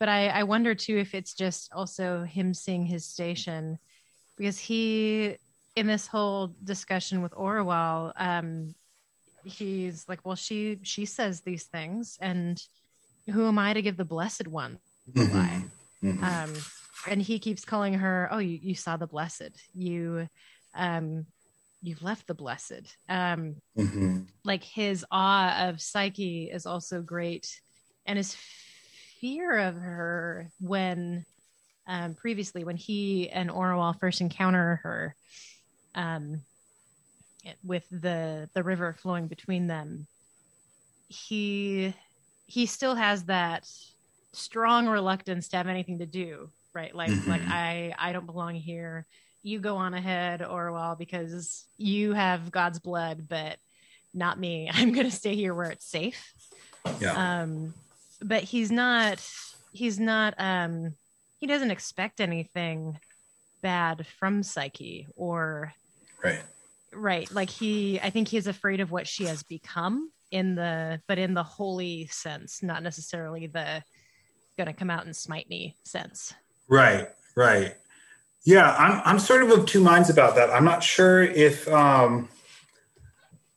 [0.00, 3.78] but I, I wonder too if it's just also him seeing his station
[4.36, 5.36] because he
[5.76, 8.74] in this whole discussion with Orual, um,
[9.44, 12.60] he's like, well, she she says these things, and
[13.30, 14.78] who am I to give the blessed one?
[15.12, 16.08] Mm-hmm.
[16.08, 16.24] Mm-hmm.
[16.24, 16.54] Um,
[17.06, 20.28] and he keeps calling her, oh, you, you saw the blessed, you,
[20.74, 21.26] um,
[21.82, 22.96] you've left the blessed.
[23.08, 24.22] Um, mm-hmm.
[24.44, 27.60] Like his awe of Psyche is also great,
[28.06, 28.36] and his
[29.20, 31.24] fear of her when
[31.86, 35.14] um, previously when he and Orual first encounter her
[35.94, 36.40] um,
[37.64, 40.06] with the the river flowing between them
[41.08, 41.92] he
[42.46, 43.68] he still has that
[44.32, 47.30] strong reluctance to have anything to do right like mm-hmm.
[47.30, 49.06] like i i don't belong here
[49.42, 53.58] you go on ahead Orual because you have god's blood but
[54.12, 54.70] not me.
[54.72, 56.32] I'm going to stay here where it's safe.
[57.00, 57.42] Yeah.
[57.42, 57.74] Um
[58.22, 59.26] but he's not
[59.72, 60.94] he's not um
[61.38, 62.98] he doesn't expect anything
[63.62, 65.72] bad from psyche or
[66.22, 66.42] right.
[66.92, 67.30] Right.
[67.32, 71.34] Like he i think he's afraid of what she has become in the but in
[71.34, 73.82] the holy sense not necessarily the
[74.56, 76.32] gonna come out and smite me sense.
[76.68, 77.08] Right.
[77.36, 77.74] Right
[78.44, 82.28] yeah i'm i'm sort of of two minds about that i'm not sure if um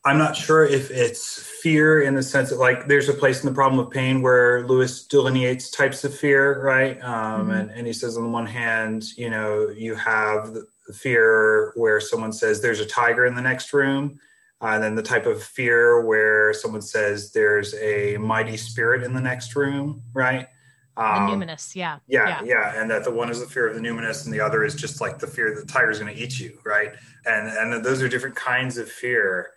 [0.05, 3.47] I'm not sure if it's fear in the sense that like there's a place in
[3.47, 7.01] the problem of pain where Lewis delineates types of fear, right?
[7.01, 7.51] Um, mm-hmm.
[7.51, 12.01] and, and he says on the one hand, you know, you have the fear where
[12.01, 14.19] someone says there's a tiger in the next room.
[14.61, 19.13] Uh, and then the type of fear where someone says there's a mighty spirit in
[19.13, 20.47] the next room, right?
[20.95, 21.99] Um, the numinous, yeah.
[22.07, 22.43] yeah.
[22.43, 22.43] yeah.
[22.43, 24.75] Yeah, and that the one is the fear of the numinous and the other is
[24.75, 26.93] just like the fear that the tiger's going to eat you, right?
[27.25, 29.53] And and those are different kinds of fear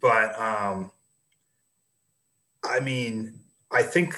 [0.00, 0.90] but um,
[2.62, 3.40] I mean,
[3.70, 4.14] I think,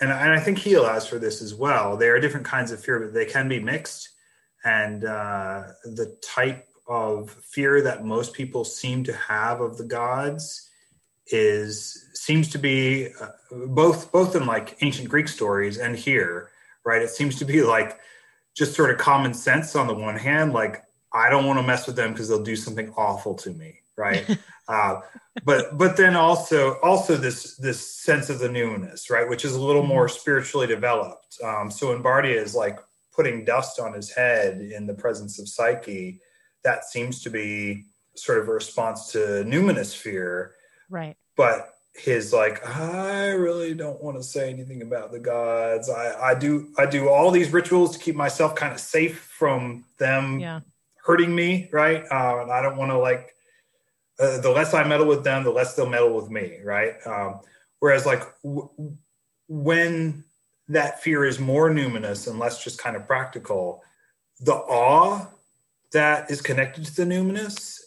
[0.00, 1.96] and, and I think he allows for this as well.
[1.96, 4.10] There are different kinds of fear, but they can be mixed.
[4.64, 10.70] And uh, the type of fear that most people seem to have of the gods
[11.28, 16.50] is seems to be uh, both both in like ancient Greek stories and here,
[16.84, 17.02] right?
[17.02, 17.98] It seems to be like
[18.54, 20.82] just sort of common sense on the one hand, like
[21.12, 24.38] I don't want to mess with them because they'll do something awful to me, right?
[24.68, 25.00] uh,
[25.44, 29.60] but but then also also this this sense of the numinous, right, which is a
[29.60, 30.18] little more mm-hmm.
[30.18, 31.38] spiritually developed.
[31.42, 32.78] Um, so when Bardia is like
[33.14, 36.20] putting dust on his head in the presence of Psyche,
[36.64, 37.84] that seems to be
[38.16, 40.53] sort of a response to numinous fear,
[40.90, 41.16] right?
[41.36, 46.34] But his like i really don't want to say anything about the gods i i
[46.34, 50.58] do i do all these rituals to keep myself kind of safe from them yeah.
[51.04, 53.34] hurting me right uh, and i don't want to like
[54.18, 56.94] uh, the less I meddle with them, the less they'll meddle with me, right?
[57.04, 57.40] Um,
[57.80, 58.70] whereas, like, w-
[59.48, 60.24] when
[60.68, 63.82] that fear is more numinous and less just kind of practical,
[64.40, 65.26] the awe
[65.92, 67.80] that is connected to the numinous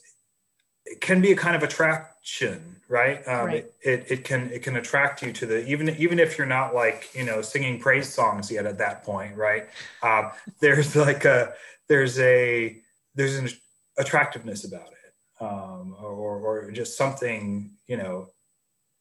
[1.00, 3.28] can be a kind of attraction, right?
[3.28, 3.56] Um, right.
[3.56, 6.74] It, it, it, can it can attract you to the even even if you're not
[6.74, 9.68] like you know singing praise songs yet at that point, right?
[10.04, 11.54] Um, there's like a
[11.88, 12.78] there's a
[13.16, 13.50] there's an
[13.98, 14.98] attractiveness about it
[15.40, 18.30] um, or, or just something, you know,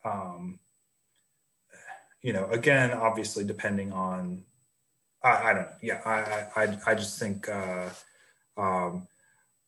[0.05, 0.59] um,
[2.23, 4.43] you know, again, obviously depending on,
[5.23, 5.69] I, I don't know.
[5.83, 6.01] Yeah.
[6.05, 7.89] I, I, I just think, uh,
[8.57, 9.07] um,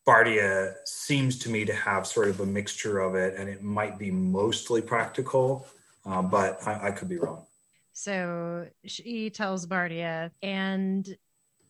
[0.08, 3.98] Bardia seems to me to have sort of a mixture of it and it might
[3.98, 5.66] be mostly practical,
[6.06, 7.44] uh, but I, I could be wrong.
[7.92, 11.06] So she tells Bardia, and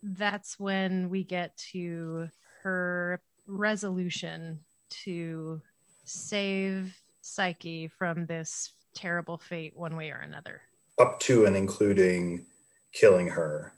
[0.05, 2.29] that's when we get to
[2.63, 4.61] her resolution
[5.05, 5.61] to
[6.05, 10.61] save Psyche from this terrible fate one way or another.
[11.01, 12.47] Up to and including
[12.93, 13.73] killing her.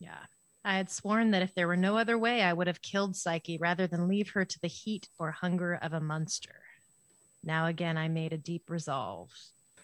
[0.00, 0.18] Yeah.
[0.64, 3.58] I had sworn that if there were no other way, I would have killed Psyche
[3.58, 6.62] rather than leave her to the heat or hunger of a monster.
[7.44, 9.30] Now again, I made a deep resolve.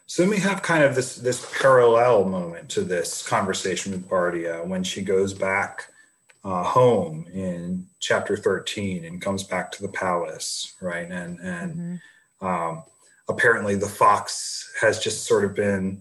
[0.07, 4.67] So then we have kind of this this parallel moment to this conversation with Bardia
[4.67, 5.89] when she goes back
[6.45, 11.11] uh, home in chapter 13 and comes back to the palace, right?
[11.11, 11.75] And and
[12.41, 12.47] mm-hmm.
[12.47, 12.85] um,
[13.29, 16.01] apparently the fox has just sort of been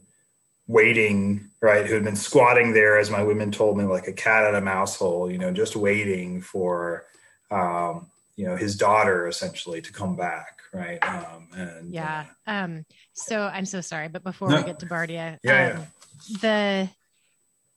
[0.67, 1.85] waiting, right?
[1.85, 4.61] Who had been squatting there, as my women told me, like a cat at a
[4.61, 7.05] mouse hole, you know, just waiting for,
[7.51, 10.99] um, you know, his daughter essentially to come back, right?
[11.07, 12.25] Um, and yeah.
[12.45, 14.57] Uh, um, so I'm so sorry, but before no.
[14.57, 15.85] we get to Bardia, yeah, um,
[16.27, 16.89] yeah, the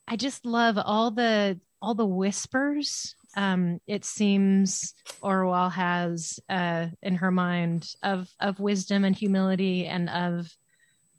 [0.08, 7.16] I just love all the all the whispers um, it seems Orual has uh, in
[7.16, 10.50] her mind of of wisdom and humility and of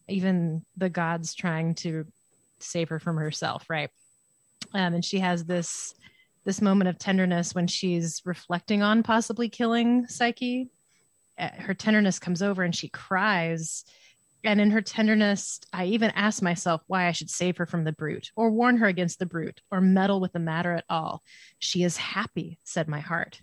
[0.07, 2.05] even the gods trying to
[2.59, 3.89] save her from herself, right?
[4.73, 5.93] Um, and she has this
[6.43, 10.69] this moment of tenderness when she's reflecting on possibly killing Psyche.
[11.37, 13.85] Uh, her tenderness comes over and she cries.
[14.43, 17.91] And in her tenderness, I even ask myself why I should save her from the
[17.91, 21.21] brute, or warn her against the brute, or meddle with the matter at all.
[21.59, 23.39] She is happy, said my heart.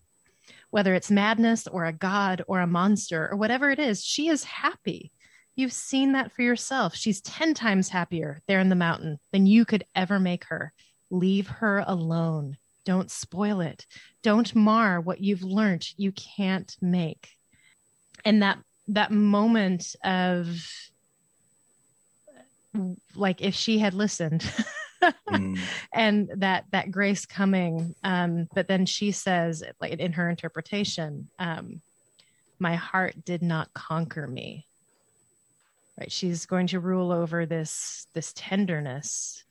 [0.70, 4.42] Whether it's madness, or a god, or a monster, or whatever it is, she is
[4.42, 5.12] happy.
[5.58, 6.94] You've seen that for yourself.
[6.94, 10.72] She's 10 times happier there in the mountain than you could ever make her.
[11.10, 12.56] Leave her alone.
[12.84, 13.84] Don't spoil it.
[14.22, 17.30] Don't mar what you've learned you can't make.
[18.24, 20.64] And that that moment of
[23.16, 24.48] like if she had listened
[25.28, 25.58] mm.
[25.92, 31.82] and that that grace coming um but then she says like in her interpretation um
[32.60, 34.67] my heart did not conquer me
[35.98, 36.12] right?
[36.12, 39.44] She's going to rule over this this tenderness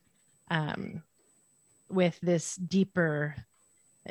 [0.50, 1.04] um
[1.90, 3.36] with this deeper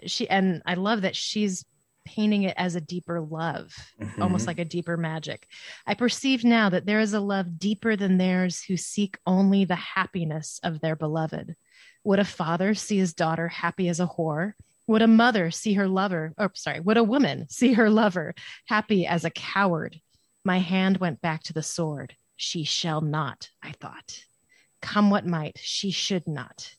[0.04, 1.64] she and i love that she's
[2.06, 4.22] painting it as a deeper love mm-hmm.
[4.22, 5.46] almost like a deeper magic.
[5.86, 9.74] I perceive now that there is a love deeper than theirs who seek only the
[9.74, 11.56] happiness of their beloved.
[12.04, 14.52] Would a father see his daughter happy as a whore?
[14.86, 18.34] Would a mother see her lover or sorry would a woman see her lover
[18.66, 20.00] happy as a coward?
[20.44, 24.24] My hand went back to the sword she shall not, I thought.
[24.82, 26.74] Come what might, she should not.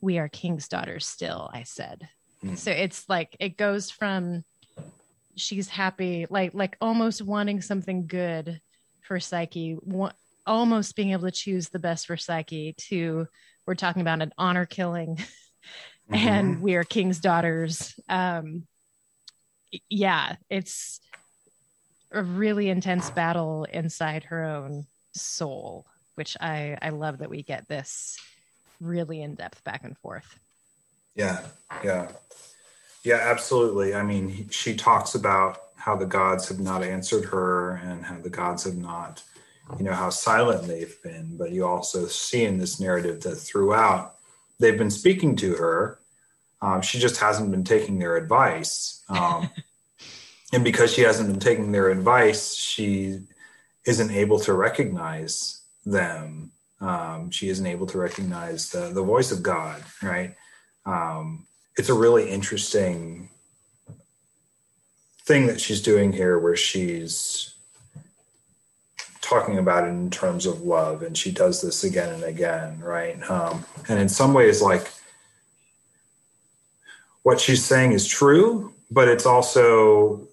[0.00, 2.08] We are king's daughters still, I said.
[2.44, 2.58] Mm.
[2.58, 4.44] So it's like it goes from
[5.36, 8.60] she's happy, like like almost wanting something good
[9.00, 10.12] for Psyche, wa-
[10.46, 13.26] almost being able to choose the best for Psyche, to
[13.66, 16.14] we're talking about an honor killing, mm-hmm.
[16.14, 17.94] and we are king's daughters.
[18.08, 18.66] Um,
[19.88, 21.00] yeah, it's
[22.12, 27.68] a really intense battle inside her own soul, which I I love that we get
[27.68, 28.18] this
[28.80, 30.38] really in depth back and forth.
[31.14, 31.40] Yeah,
[31.84, 32.08] yeah,
[33.04, 33.94] yeah, absolutely.
[33.94, 38.30] I mean, she talks about how the gods have not answered her and how the
[38.30, 39.22] gods have not,
[39.78, 41.36] you know, how silent they've been.
[41.36, 44.14] But you also see in this narrative that throughout
[44.60, 45.98] they've been speaking to her.
[46.60, 49.02] Um, she just hasn't been taking their advice.
[49.08, 49.50] Um,
[50.52, 53.20] and because she hasn't been taking their advice, she
[53.86, 56.52] isn't able to recognize them.
[56.80, 60.34] Um, she isn't able to recognize the, the voice of God, right?
[60.84, 63.30] Um, it's a really interesting
[65.24, 67.54] thing that she's doing here where she's
[69.20, 73.22] talking about it in terms of love and she does this again and again right
[73.30, 74.90] um, and in some ways like
[77.22, 80.26] what she's saying is true but it's also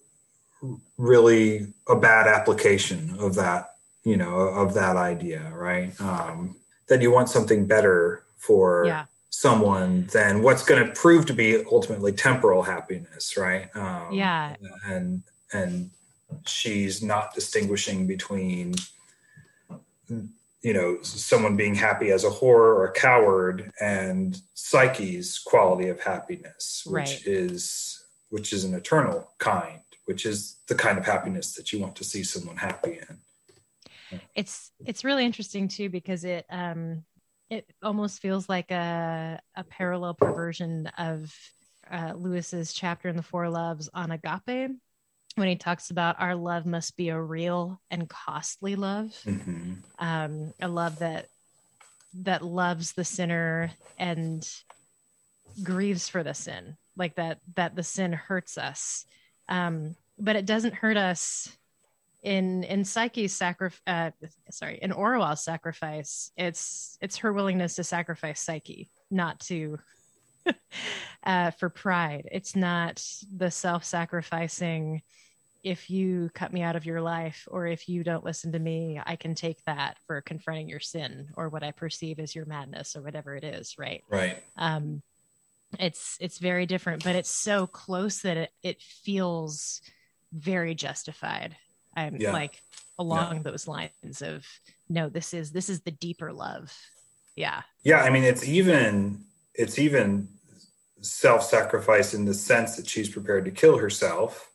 [1.00, 6.58] really a bad application of that you know of that idea right um,
[6.90, 9.06] that you want something better for yeah.
[9.30, 14.56] someone than what's going to prove to be ultimately temporal happiness right um, yeah
[14.86, 15.90] and and
[16.46, 18.76] she's not distinguishing between
[20.10, 26.02] you know someone being happy as a whore or a coward and psyche's quality of
[26.02, 27.22] happiness which right.
[27.26, 29.80] is which is an eternal kind
[30.10, 34.20] which is the kind of happiness that you want to see someone happy in.
[34.34, 37.04] It's it's really interesting too because it um
[37.52, 41.32] it almost feels like a a parallel perversion of
[41.92, 44.72] uh, Lewis's chapter in the Four Loves on agape
[45.36, 49.74] when he talks about our love must be a real and costly love, mm-hmm.
[50.00, 51.28] um, a love that
[52.16, 54.50] that loves the sinner and
[55.62, 59.06] grieves for the sin, like that that the sin hurts us
[59.50, 61.52] Um, but it doesn't hurt us
[62.22, 63.82] in in Psyche's sacrifice.
[63.88, 64.12] Uh,
[64.52, 69.80] sorry, in Orual's sacrifice, it's it's her willingness to sacrifice Psyche, not to
[71.24, 72.28] uh, for pride.
[72.32, 73.04] It's not
[73.36, 75.02] the self-sacrificing.
[75.62, 79.02] If you cut me out of your life, or if you don't listen to me,
[79.06, 82.96] I can take that for confronting your sin or what I perceive as your madness
[82.96, 83.76] or whatever it is.
[83.78, 84.04] Right.
[84.10, 84.42] Right.
[84.56, 85.02] Um,
[85.78, 89.82] it's it's very different, but it's so close that it it feels
[90.34, 91.56] very justified.
[91.96, 92.32] I'm Yeah.
[92.34, 92.62] like
[92.98, 94.46] along those lines of
[94.90, 96.74] no, this is this is the deeper love.
[97.36, 97.62] Yeah.
[97.84, 100.30] Yeah, I mean it's even it's even
[101.02, 104.52] self-sacrifice in the sense that she's prepared to kill herself,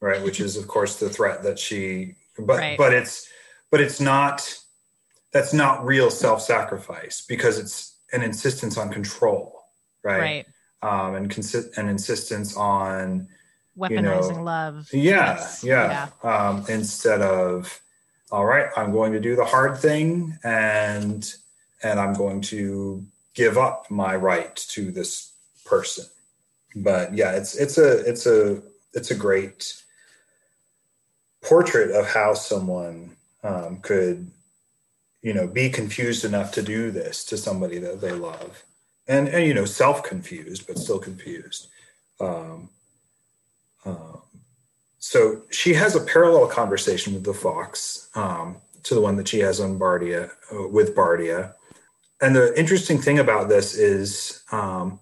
[0.00, 0.22] right?
[0.22, 2.78] Which is of course the threat that she but Right.
[2.78, 3.28] but it's
[3.70, 4.58] but it's not
[5.32, 9.64] that's not real self-sacrifice because it's an insistence on control,
[10.04, 10.18] right?
[10.18, 10.46] Right.
[10.82, 13.28] Um and consi- an insistence on
[13.78, 14.88] Weaponizing know, love.
[14.92, 15.64] yeah, Yes.
[15.64, 16.08] yeah.
[16.22, 17.80] Um, instead of,
[18.30, 21.32] all right, I'm going to do the hard thing, and
[21.82, 23.02] and I'm going to
[23.34, 25.32] give up my right to this
[25.64, 26.04] person.
[26.76, 28.60] But yeah, it's it's a it's a
[28.92, 29.74] it's a great
[31.42, 34.30] portrait of how someone um, could,
[35.22, 38.62] you know, be confused enough to do this to somebody that they love,
[39.08, 41.68] and and you know, self confused but still confused.
[42.20, 42.70] Um,
[43.84, 44.22] um,
[44.98, 49.40] so she has a parallel conversation with the fox um, to the one that she
[49.40, 51.54] has on Bardia uh, with Bardia.
[52.20, 55.00] And the interesting thing about this is, um,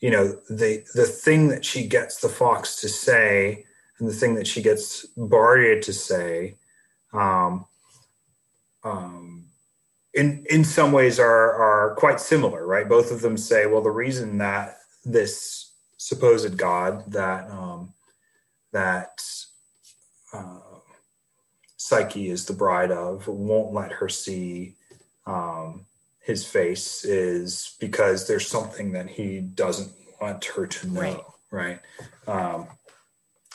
[0.00, 3.66] you know, the the thing that she gets the fox to say,
[3.98, 6.56] and the thing that she gets Bardia to say,
[7.12, 7.66] um,
[8.84, 9.45] um,
[10.16, 12.88] in in some ways are are quite similar, right?
[12.88, 17.92] Both of them say, well, the reason that this supposed God that um,
[18.72, 19.22] that
[20.32, 20.58] uh,
[21.76, 24.74] Psyche is the bride of won't let her see
[25.26, 25.86] um,
[26.20, 31.78] his face is because there's something that he doesn't want her to know, right?
[32.26, 32.68] Um,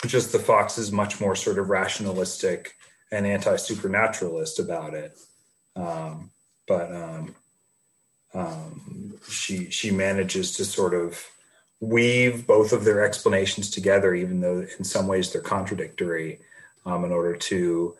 [0.05, 2.75] just the fox is much more sort of rationalistic
[3.11, 5.17] and anti-supernaturalist about it,
[5.75, 6.31] um,
[6.71, 7.35] but um,
[8.33, 11.21] um, she she manages to sort of
[11.81, 16.39] weave both of their explanations together, even though in some ways they're contradictory,
[16.85, 17.93] um, in order to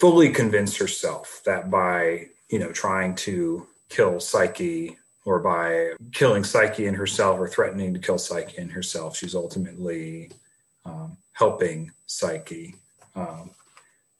[0.00, 6.88] fully convince herself that by you know trying to kill Psyche or by killing Psyche
[6.88, 10.32] and herself or threatening to kill Psyche and herself, she's ultimately
[10.84, 12.74] um, helping Psyche.
[13.14, 13.50] Um,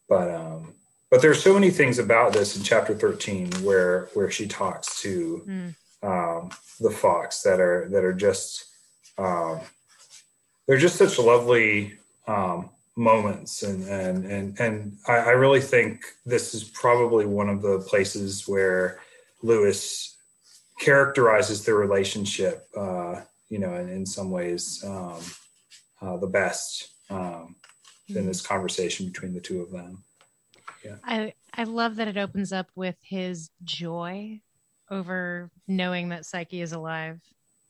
[0.09, 0.75] but um,
[1.11, 5.42] but there's so many things about this in chapter 13 where where she talks to
[5.46, 5.74] Mm.
[6.02, 6.50] um,
[6.80, 8.64] the fox that are that are just
[9.18, 9.61] um,
[10.66, 11.94] they're just such lovely
[12.26, 17.61] um, moments and and and and I, I really think this is probably one of
[17.62, 19.00] the places where
[19.42, 20.16] Lewis
[20.80, 25.20] characterizes the relationship uh, you know in, in some ways um,
[26.00, 27.56] uh, the best um,
[28.08, 30.02] in this conversation between the two of them
[31.05, 34.41] I I love that it opens up with his joy
[34.91, 37.20] over knowing that Psyche is alive,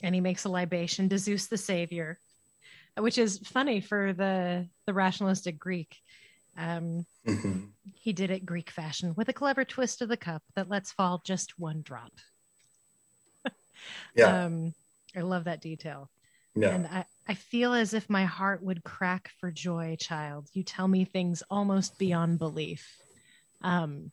[0.03, 2.19] and he makes a libation to Zeus the Savior,
[2.97, 5.97] which is funny for the the rationalistic Greek.
[6.57, 7.73] Um, Mhm.
[7.95, 11.23] he did it Greek fashion with a clever twist of the cup that lets fall
[11.25, 12.13] just one drop.
[14.15, 14.75] yeah Um,
[15.17, 16.11] I love that detail.
[16.55, 20.49] yeah And I, I feel as if my heart would crack for joy, child.
[20.53, 22.85] You tell me things almost beyond belief.
[23.63, 24.11] Um,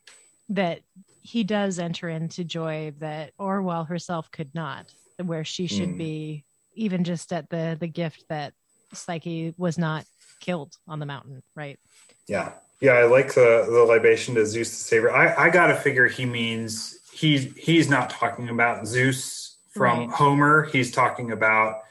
[0.50, 0.82] that
[1.24, 5.98] he does enter into joy that Orual herself could not, where she should Mm.
[5.98, 6.46] be
[6.76, 8.54] even just at the the gift that
[8.94, 10.06] Psyche was not
[10.40, 11.80] killed on the mountain, right?
[12.28, 12.52] Yeah.
[12.82, 15.12] Yeah, I like the the libation to Zeus the Savior.
[15.12, 20.10] I, I gotta figure he means he's he's not talking about Zeus from Right.
[20.12, 20.66] Homer.
[20.66, 21.82] He's talking about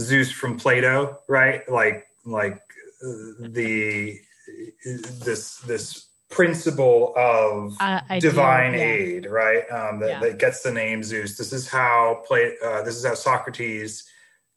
[0.00, 1.68] Zeus from Plato, right?
[1.68, 2.60] Like like
[3.40, 4.18] the
[5.24, 8.80] this this principle of Uh, divine yeah.
[8.80, 9.64] aid, right?
[9.70, 10.20] Um, that, Yeah.
[10.20, 11.36] that gets the name Zeus.
[11.36, 12.56] This is how play.
[12.62, 14.04] Uh, this is how Socrates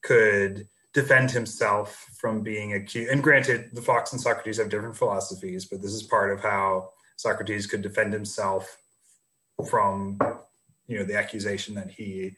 [0.02, 3.12] could defend himself from being accused.
[3.12, 6.92] And granted, the Fox and Socrates have different philosophies, but this is part of how
[7.16, 8.78] Socrates could defend himself
[9.70, 10.20] from,
[10.88, 12.36] you know, the accusation that he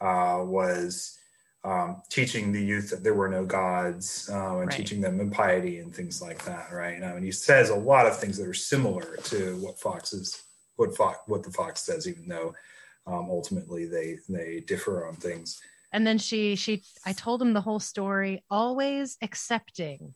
[0.00, 1.18] uh, was
[1.66, 4.76] um, teaching the youth that there were no gods uh, and Right.
[4.76, 7.02] teaching them impiety and things like that, right?
[7.02, 10.42] Um, and he says a lot of things that are similar to what Fox is,
[10.76, 12.54] what Fox, what the Fox says, even though
[13.06, 15.60] um, ultimately they they differ on things.
[15.92, 20.14] and then she she I told him the whole story, always accepting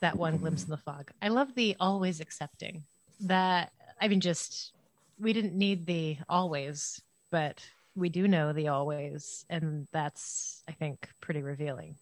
[0.00, 1.10] that one glimpse in the fog.
[1.20, 2.82] I love the always accepting.
[3.20, 4.72] That I mean, just
[5.18, 7.60] we didn't need the always, but
[7.98, 11.96] we do know the always, and that's I think pretty revealing.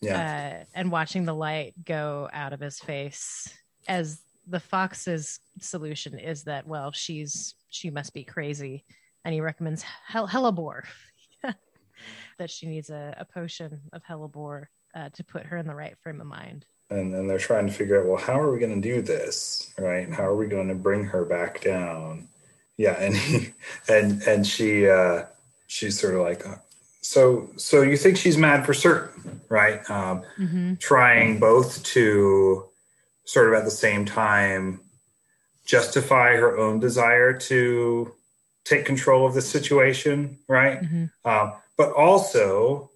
[0.00, 0.60] Yeah.
[0.60, 3.52] Uh, and watching the light go out of his face
[3.88, 8.84] as the fox's solution is that well she's she must be crazy.
[9.24, 10.84] And he recommends hell hellebore.
[12.38, 15.96] That she needs a, a potion of hellebore uh, to put her in the right
[16.02, 16.66] frame of mind.
[16.90, 19.72] And then they're trying to figure out well how are we going to do this
[19.78, 20.12] right?
[20.12, 22.28] How are we going to bring her back down
[22.76, 23.52] yeah and he,
[23.88, 25.24] and and she uh
[25.66, 26.56] she's sort of like uh,
[27.00, 30.74] so so you think she's mad for certain right um mm-hmm.
[30.74, 32.64] trying both to
[33.24, 34.80] sort of at the same time
[35.64, 38.12] justify her own desire to
[38.64, 41.28] take control of the situation right Mm-hmm.
[41.28, 42.90] um, but also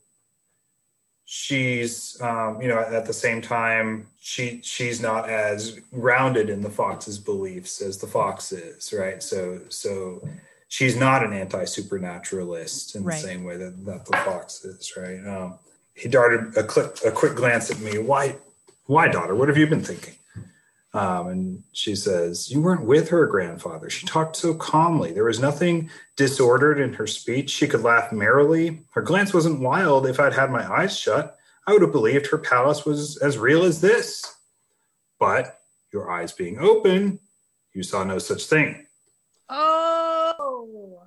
[1.33, 6.69] she's um, you know at the same time she she's not as grounded in the
[6.69, 9.23] fox's beliefs as the fox is right?
[9.23, 10.27] So so
[10.67, 13.15] she's not an anti-supernaturalist in Right.
[13.15, 15.25] the same way that, that the fox is right?
[15.25, 15.55] Um,
[15.95, 17.99] he darted a quick a quick glance at me.
[17.99, 18.35] Why
[18.87, 19.37] why daughter?
[19.37, 20.15] What have you been thinking
[20.93, 23.89] um, and she says, You weren't with her grandfather.
[23.91, 25.13] She talked so calmly.
[25.13, 27.51] There was nothing disordered in her speech.
[27.51, 28.81] She could laugh merrily.
[28.91, 30.07] Her glance wasn't wild.
[30.07, 33.63] If I'd had my eyes shut, I would have believed her palace was as real
[33.63, 34.35] as this.
[35.21, 35.61] But
[35.93, 37.21] your eyes being open,
[37.73, 38.87] you saw no such thing.
[39.49, 41.03] oh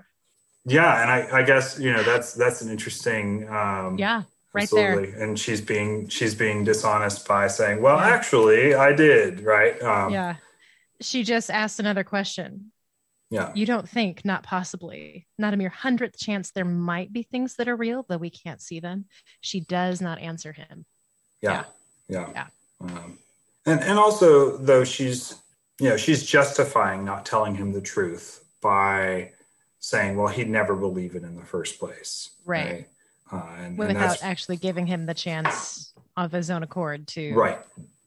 [0.65, 4.23] Yeah, and I, I guess you know that's that's an interesting um, yeah
[4.53, 5.21] right there absolutely.
[5.21, 8.07] And she's being she's being dishonest by saying, "Well, Yeah.
[8.07, 9.81] actually, I did." Right?
[9.81, 10.35] Um, yeah
[11.01, 12.71] she just asked another question
[13.29, 13.51] yeah.
[13.55, 17.67] you don't think not possibly not a mere hundredth chance there might be things that
[17.67, 19.05] are real though we can't see them
[19.41, 20.85] she does not answer him
[21.41, 21.65] yeah
[22.07, 22.47] yeah Yeah.
[22.79, 23.17] Um,
[23.65, 25.35] and and also though she's
[25.79, 29.31] you know she's justifying not telling him the truth by
[29.79, 32.87] saying well he'd never believe it in the first place Right.
[33.31, 37.33] Uh, and, and without that's actually giving him the chance of his own accord to
[37.33, 37.59] right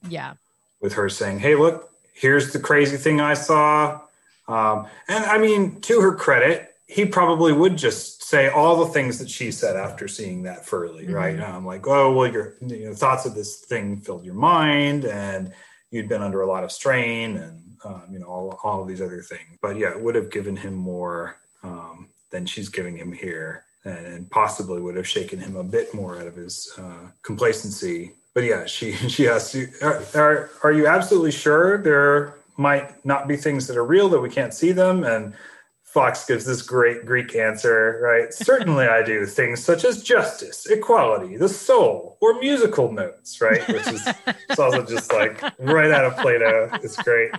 [0.09, 0.35] yeah
[0.81, 4.01] with her saying hey look here's the crazy thing i saw
[4.49, 9.19] um, and i mean to her credit he probably would just say all the things
[9.19, 11.13] that she said after seeing that ferly, Mhm.
[11.15, 11.41] right?
[11.41, 15.53] Um, like, oh, well, your you know, thoughts of this thing filled your mind, and
[15.91, 19.01] you'd been under a lot of strain, and um, you know, all all of these
[19.03, 19.59] other things.
[19.61, 24.07] But yeah, it would have given him more um, than she's giving him here, and,
[24.07, 28.13] and possibly would have shaken him a bit more out of his uh, complacency.
[28.35, 33.29] But yeah, she she asks you, are, are are you absolutely sure there might not
[33.29, 35.05] be things that are real that we can't see them?
[35.05, 35.35] And
[35.83, 38.35] Fox gives this great Greek answer, right?
[38.35, 43.67] Certainly I do things such as justice, equality, the soul, or musical notes, right?
[43.69, 44.07] Which is
[44.51, 46.69] it's also just like right out of Plato.
[46.83, 47.33] It's great.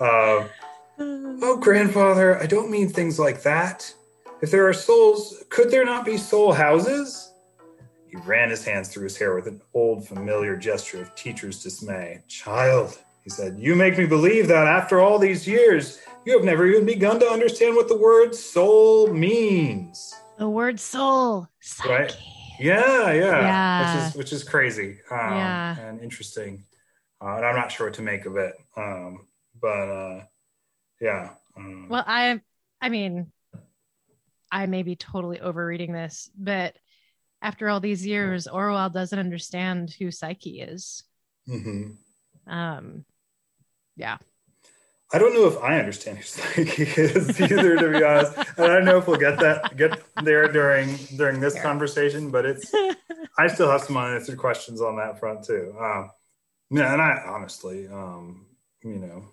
[0.00, 0.50] Um,
[0.98, 3.94] oh, grandfather, I don't mean things like that.
[4.44, 7.32] If there are souls, could there not be soul houses?
[8.06, 12.20] He ran his hands through his hair with an old familiar gesture of teacher's dismay.
[12.28, 16.66] Child, he said, you make me believe that after all these years, you have never
[16.66, 20.12] even begun to understand what the word soul means.
[20.36, 21.48] the word soul
[21.88, 22.14] Right.
[22.60, 23.80] Yeah, yeah, Yeah.
[23.80, 25.76] which is which is crazy um, Yeah.
[25.88, 26.64] and interesting,
[27.22, 28.54] uh, and I'm not sure what to make of it.
[28.76, 29.26] Um,
[29.58, 30.24] but uh,
[31.00, 32.42] yeah, um, well i
[32.82, 33.32] i mean
[34.54, 36.74] i may be totally overreading this but
[37.42, 41.04] after all these years Orual doesn't understand who psyche is
[41.48, 41.96] mhm.
[42.46, 43.04] um
[43.96, 44.18] yeah
[45.12, 48.36] I don't know if I understand who Psyche is either, to be honest.
[48.56, 52.44] And I don't know if we'll get that get there during during this conversation, but
[52.44, 52.72] it's
[53.38, 55.72] I still have some unanswered questions on that front too.
[55.78, 56.10] Um,
[56.70, 58.46] yeah, and I honestly, um,
[58.82, 59.24] you know,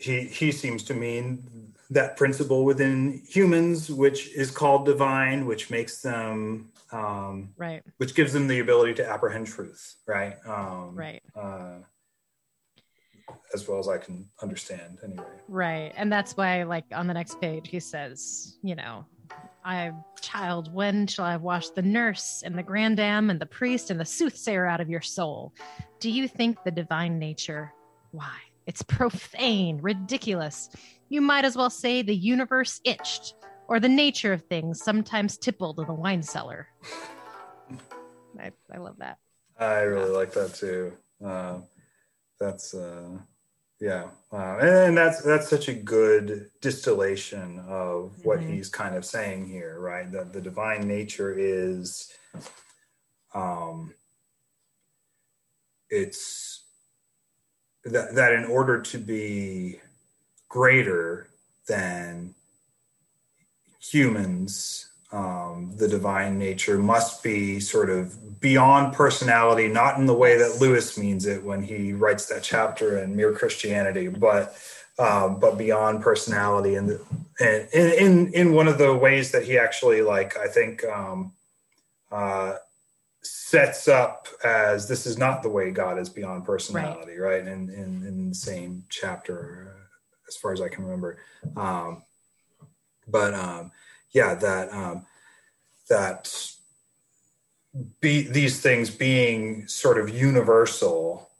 [0.00, 6.00] he he seems to mean that principle within humans, which is called divine, which makes
[6.02, 10.34] them, um, right which gives them the ability to apprehend truth, right?
[10.46, 11.78] Um, right Uh,
[13.54, 15.24] as well as I can understand, anyway.
[15.48, 19.04] right and that's why like on the next page he says you know
[19.64, 24.00] I child, when shall I wash the nurse and the grandam and the priest and
[24.00, 25.52] the soothsayer out of your soul?
[26.00, 27.72] Do you think the divine nature?
[28.10, 28.34] Why,
[28.66, 30.68] it's profane, ridiculous.
[31.08, 33.34] You might as well say the universe itched,
[33.68, 36.68] or the nature of things sometimes tippled in the wine cellar.
[38.38, 39.18] I, I love that.
[39.58, 40.92] I really like that too.
[41.22, 41.64] Um,
[42.38, 43.18] that's uh,
[43.80, 48.54] yeah, uh, and that's that's such a good distillation of what Mhm.
[48.54, 50.10] he's kind of saying here, right?
[50.10, 52.12] That the divine nature is
[53.34, 53.94] um,
[55.90, 56.59] it's
[57.84, 59.80] that that in order to be
[60.48, 61.28] greater
[61.66, 62.34] than
[63.80, 70.38] humans um, the divine nature must be sort of beyond personality, not in the way
[70.38, 74.56] that Lewis means it when he writes that chapter in Mere Christianity, but
[74.98, 77.00] um, but beyond personality, and
[77.40, 80.84] and in in one of the ways that he actually like, I think.
[80.84, 81.32] Um,
[82.12, 82.56] uh,
[83.22, 87.44] sets up as this is not the way God is beyond personality, right?
[87.44, 87.52] right?
[87.52, 89.80] In, in, in the same chapter, uh,
[90.28, 91.18] as far as I can remember.
[91.56, 92.02] Um,
[93.06, 93.72] but um,
[94.12, 95.06] yeah, that um,
[95.88, 96.52] that
[98.00, 101.30] be these things being sort of universal,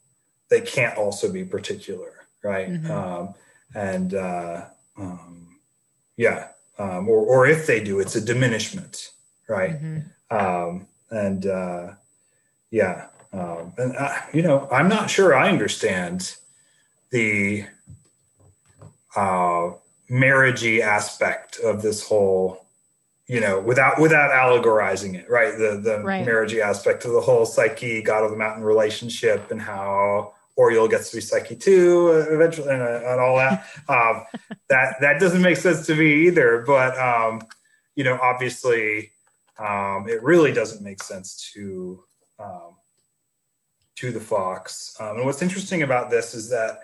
[0.49, 2.13] they can't also be particular,
[2.43, 2.69] right?
[2.69, 2.91] Mm-hmm.
[2.91, 3.33] Um,
[3.73, 4.65] and uh,
[4.97, 5.59] um,
[6.17, 9.11] yeah, um, or or if they do, it's a diminishment,
[9.47, 9.81] right?
[9.81, 10.35] Mm-hmm.
[10.35, 11.91] Um, and uh,
[12.71, 16.35] yeah, um, and uh, you know, I'm not sure I understand
[17.11, 17.65] the
[19.15, 19.71] uh,
[20.09, 22.65] marriagey aspect of this whole
[23.27, 26.25] you know without without allegorizing it right the the right.
[26.25, 31.11] marriagey aspect of the whole psyche god of the mountain relationship and how Orual gets
[31.11, 34.25] to be psyche too uh, eventually and, uh, and, all that um,
[34.67, 37.41] that that doesn't make sense to me either but um,
[37.95, 39.11] you know obviously
[39.61, 42.03] um, it really doesn't make sense to
[42.39, 42.75] um,
[43.95, 46.79] to the fox um, and what's interesting about this is that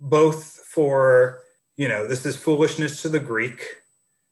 [0.00, 1.44] both for
[1.76, 3.76] you know, this is foolishness to the Greek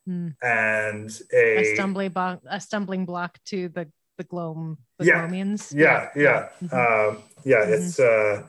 [0.09, 0.35] mm.
[0.43, 3.89] and a, a stumbling block, a stumbling block to the
[4.19, 5.75] the Glome, the yeah, Glomians.
[5.75, 6.49] Yeah, yeah, yeah.
[6.63, 7.17] Mm-hmm.
[7.17, 7.73] Um, yeah mm-hmm.
[7.73, 8.43] It's uh,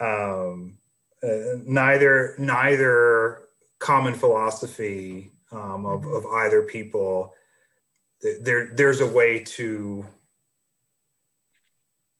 [0.00, 0.78] um,
[1.22, 3.42] uh, neither neither
[3.78, 6.14] common philosophy um, of mm-hmm.
[6.14, 7.34] of either people.
[8.22, 10.06] There, there's a way to.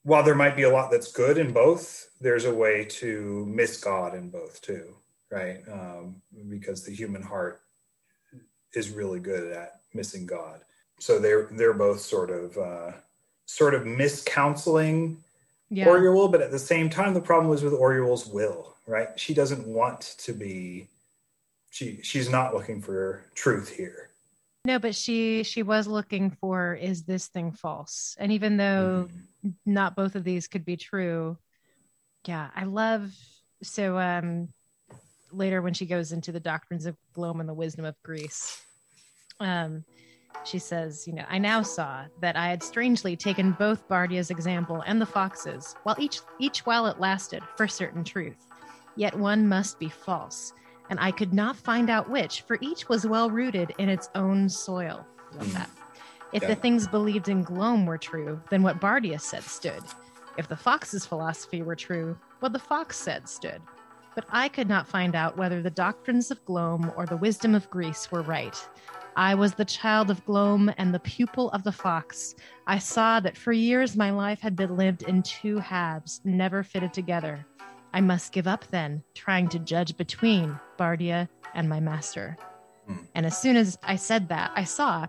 [0.05, 3.76] While there might be a lot that's good in both, there's a way to miss
[3.76, 4.96] God in both too
[5.32, 5.62] right?
[5.72, 6.16] Um,
[6.48, 7.61] because the human heart
[8.74, 10.61] is really good at missing God.
[11.00, 12.92] So they're they're both sort of uh,
[13.46, 15.16] sort of miscounseling
[15.70, 15.86] yeah.
[15.86, 19.09] Orual, but at the same time, the problem was with Orual's will, right?
[19.18, 20.86] She doesn't want to be.
[21.70, 24.11] She she's not looking for truth here.
[24.64, 28.16] No, but she she was looking for is this thing false?
[28.18, 29.50] And even though mm-hmm.
[29.66, 31.36] not both of these could be true,
[32.26, 33.12] yeah, I love
[33.62, 34.48] so um
[35.32, 38.64] later when she goes into the doctrines of Glome and the wisdom of Greece.
[39.40, 39.84] Um,
[40.44, 44.82] she says, you know, I now saw that I had strangely taken both Bardia's example
[44.86, 48.46] and the fox's, while each each while it lasted, for certain truth.
[48.94, 50.52] Yet one must be false,
[50.93, 54.49] and I could not find out which, for each was well rooted in its own
[54.49, 55.05] soil.
[55.34, 55.53] Love mm.
[55.55, 55.70] that.
[56.32, 56.49] If yeah.
[56.49, 59.82] the things believed in Glome were true, then what Bardia said stood.
[60.38, 63.61] If the fox's philosophy were true, what the fox said stood
[64.14, 67.70] but I could not find out whether the doctrines of Glome or the wisdom of
[67.70, 68.57] Greece were right.
[69.16, 72.34] I was the child of Glome and the pupil of the fox.
[72.66, 76.93] I saw that for years my life had been lived in two halves, never fitted
[76.93, 77.45] together.
[77.93, 82.36] I must give up then, trying to judge between Bardia and my master.
[82.86, 83.05] Hmm.
[83.14, 85.07] And as soon as I said that, I saw,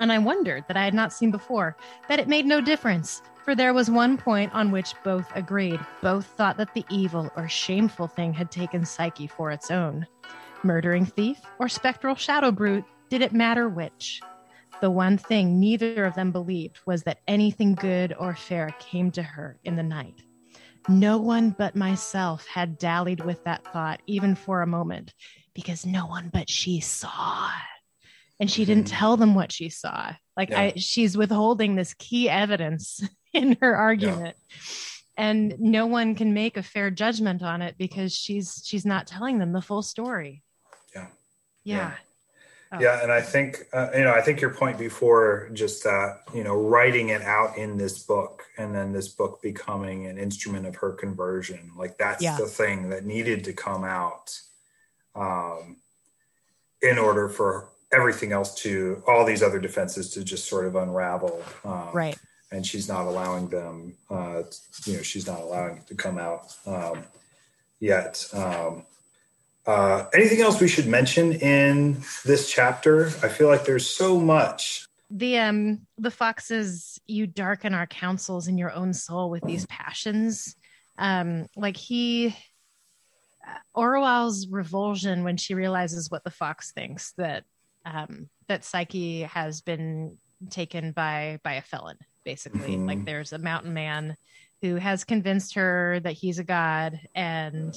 [0.00, 1.76] and I wondered that I had not seen before,
[2.08, 5.80] that it made no difference, for there was one point on which both agreed.
[6.02, 10.06] Both thought that the evil or shameful thing had taken Psyche for its own.
[10.62, 14.20] Murdering thief or spectral shadow brute, did it matter which?
[14.80, 19.22] The one thing neither of them believed was that anything good or fair came to
[19.22, 20.22] her in the night.
[20.88, 25.12] No one but myself had dallied with that thought even for a moment,
[25.54, 27.50] because no one but she saw
[28.38, 28.96] and she didn't mm-hmm.
[28.96, 30.60] tell them what she saw like yeah.
[30.60, 34.56] i she's withholding this key evidence in her argument yeah.
[35.16, 39.38] and no one can make a fair judgment on it because she's she's not telling
[39.38, 40.42] them the full story
[40.94, 41.06] yeah
[41.64, 41.94] yeah yeah.
[42.80, 46.44] Yeah and i think uh, you know i think your point before just that you
[46.44, 50.76] know writing it out in this book and then this book becoming an instrument of
[50.76, 52.36] her conversion like that's yeah.
[52.36, 54.38] the thing that needed to come out
[55.14, 55.76] um
[56.82, 61.42] in order for everything else to all these other defenses to just sort of unravel
[61.64, 62.18] um, right
[62.52, 64.42] and she's not allowing them uh,
[64.84, 67.02] you know she's not allowing it to come out um,
[67.80, 68.84] yet um,
[69.66, 73.06] uh, anything else we should mention in this chapter?
[73.22, 74.86] I feel like there's so much.
[75.10, 80.56] The um the foxes you darken our counsels in your own soul with these passions.
[80.98, 82.34] Um like he
[83.46, 87.44] uh, Orual's revulsion when she realizes what the fox thinks that
[87.84, 90.18] um, that Psyche has been
[90.50, 92.76] taken by by a felon basically.
[92.76, 92.86] Mhm.
[92.88, 94.16] like there's a mountain man
[94.60, 97.72] who has convinced her that he's a god and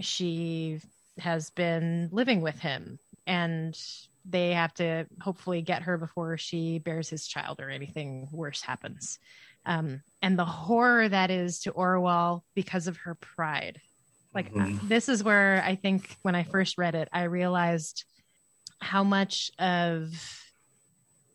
[0.00, 0.80] she
[1.18, 3.78] has been living with him and
[4.24, 9.18] they have to hopefully get her before she bears his child or anything worse happens.
[9.66, 13.80] Um, and the horror that is to Orual because of her pride.
[14.34, 14.88] Like Mhm.
[14.88, 18.04] this is where i think when i first read it i realized
[18.80, 20.12] how much of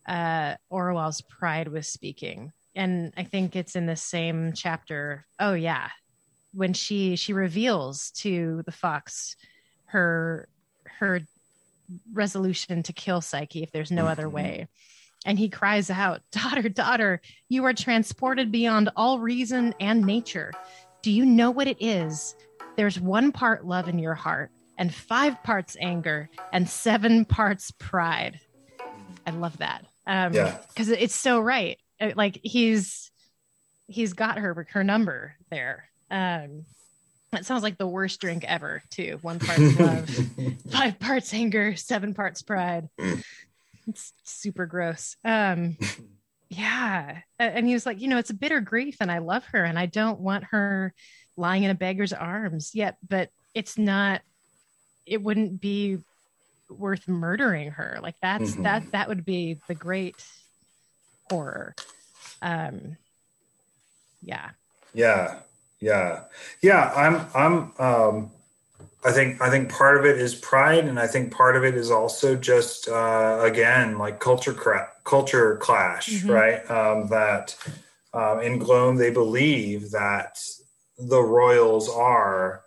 [0.08, 2.54] uh, Orual's pride was speaking.
[2.76, 5.26] And i think it's in the same chapter.
[5.40, 5.90] Oh yeah
[6.56, 9.36] when she she reveals to the fox
[9.86, 10.48] her
[10.86, 11.22] her
[12.14, 14.32] resolution to kill psyche if there's no other Mhm.
[14.32, 14.68] way.
[15.26, 20.52] And he cries out daughter daughter you are transported beyond all reason and nature.
[21.04, 22.34] Do you know what it is?
[22.78, 28.40] There's one part love in your heart and five parts anger and seven parts pride.
[29.28, 29.86] I love that.
[30.08, 30.58] Um Yeah.
[30.70, 31.78] because it's so right.
[32.16, 33.12] Like he's
[33.88, 36.66] he's got her her number there um
[37.34, 39.20] it sounds like the worst drink ever too.
[39.22, 40.10] One part love
[40.72, 42.88] five parts anger seven parts pride.
[43.88, 45.18] It's super gross.
[45.26, 45.78] Um
[46.50, 47.20] yeah.
[47.40, 49.78] And he was like you know it's a bitter grief and i love her and
[49.80, 50.94] i don't want her
[51.36, 54.22] lying in a beggar's arms yet but it's not
[55.06, 55.98] it wouldn't be
[56.70, 58.00] worth murdering her.
[58.02, 58.64] Like that's Mhm.
[58.64, 60.16] that that would be the great
[61.30, 61.76] horror.
[62.42, 62.98] Um
[64.22, 64.52] yeah.
[64.94, 65.40] Yeah,
[65.80, 66.24] yeah,
[66.62, 66.92] yeah.
[66.96, 67.72] I'm, I'm.
[67.80, 68.32] Um,
[69.04, 71.76] I think, I think part of it is pride, and I think part of it
[71.76, 76.30] is also just, uh, again, like culture, cra- culture clash, Mhm.
[76.34, 76.72] right?
[76.72, 77.56] Um, that
[78.16, 80.40] um, in Glome they believe that
[80.98, 82.64] the royals are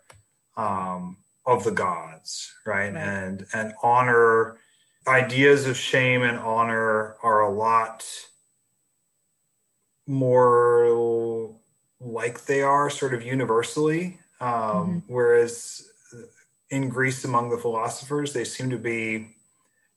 [0.55, 2.93] um, of the gods, right?
[2.93, 2.95] Right.
[2.95, 4.57] And and honor
[5.07, 8.05] ideas of shame and honor are a lot
[10.07, 11.55] more
[11.99, 14.19] like they are sort of universally.
[14.41, 15.89] Um, Whereas
[16.69, 19.35] in Greece, among the philosophers, they seem to be,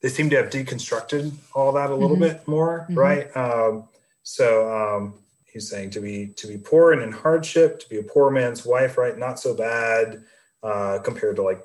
[0.01, 2.21] they seem to have deconstructed all that a little Mhm.
[2.21, 2.97] bit more, Mhm.
[2.97, 3.37] right?
[3.37, 3.89] Um,
[4.25, 8.03] so um, he's saying to be to be poor and in hardship, to be a
[8.03, 9.17] poor man's wife, right?
[9.17, 10.25] Not so bad
[10.63, 11.61] uh, compared to like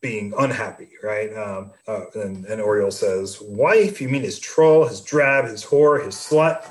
[0.00, 1.32] being unhappy, right?
[1.36, 4.00] Um, uh, and, and Orual says, "Wife?
[4.00, 6.64] You mean his troll, his drab, his whore, his slut?"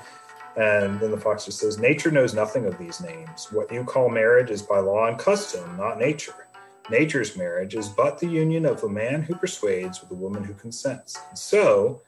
[0.58, 3.52] And then the fox just says, Nature knows nothing of these names.
[3.52, 6.48] What you call marriage is by law and custom, not nature.
[6.90, 10.54] Nature's marriage is but the union of a man who persuades with a woman who
[10.54, 11.18] consents.
[11.30, 12.02] And so,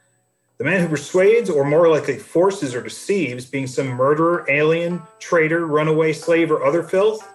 [0.57, 5.67] the man who persuades, or more likely forces or deceives, being some murderer, alien, traitor,
[5.67, 7.27] runaway slave, or other filth.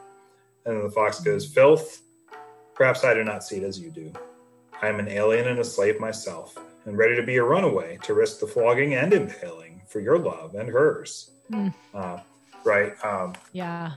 [0.64, 2.02] And then the fox goes, Filth?
[2.74, 4.12] Perhaps I do not see it as you do.
[4.80, 8.14] I am an alien and a slave myself, and ready to be a runaway, to
[8.14, 11.30] risk the flogging and impaling for your love and hers.
[11.48, 11.68] Hmm.
[11.94, 12.18] Uh,
[12.64, 12.92] right?
[13.04, 13.92] Um, yeah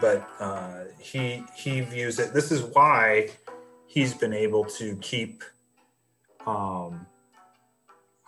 [0.00, 2.32] but uh, he he views it.
[2.32, 3.30] This is why
[3.86, 5.42] he's been able to keep
[6.46, 7.06] um,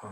[0.03, 0.09] uh,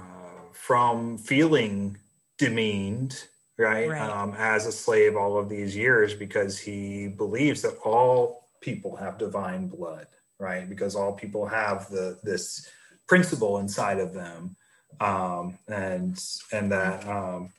[0.53, 1.97] from feeling
[2.39, 3.25] demeaned,
[3.59, 4.11] right, Right.
[4.11, 9.19] Um, as a slave all of these years, because he believes that all people have
[9.19, 10.07] divine blood,
[10.39, 10.69] right?
[10.69, 12.69] Because all people have the this
[13.07, 14.57] principle inside of them,
[15.01, 16.23] um, and
[16.53, 17.51] and that um,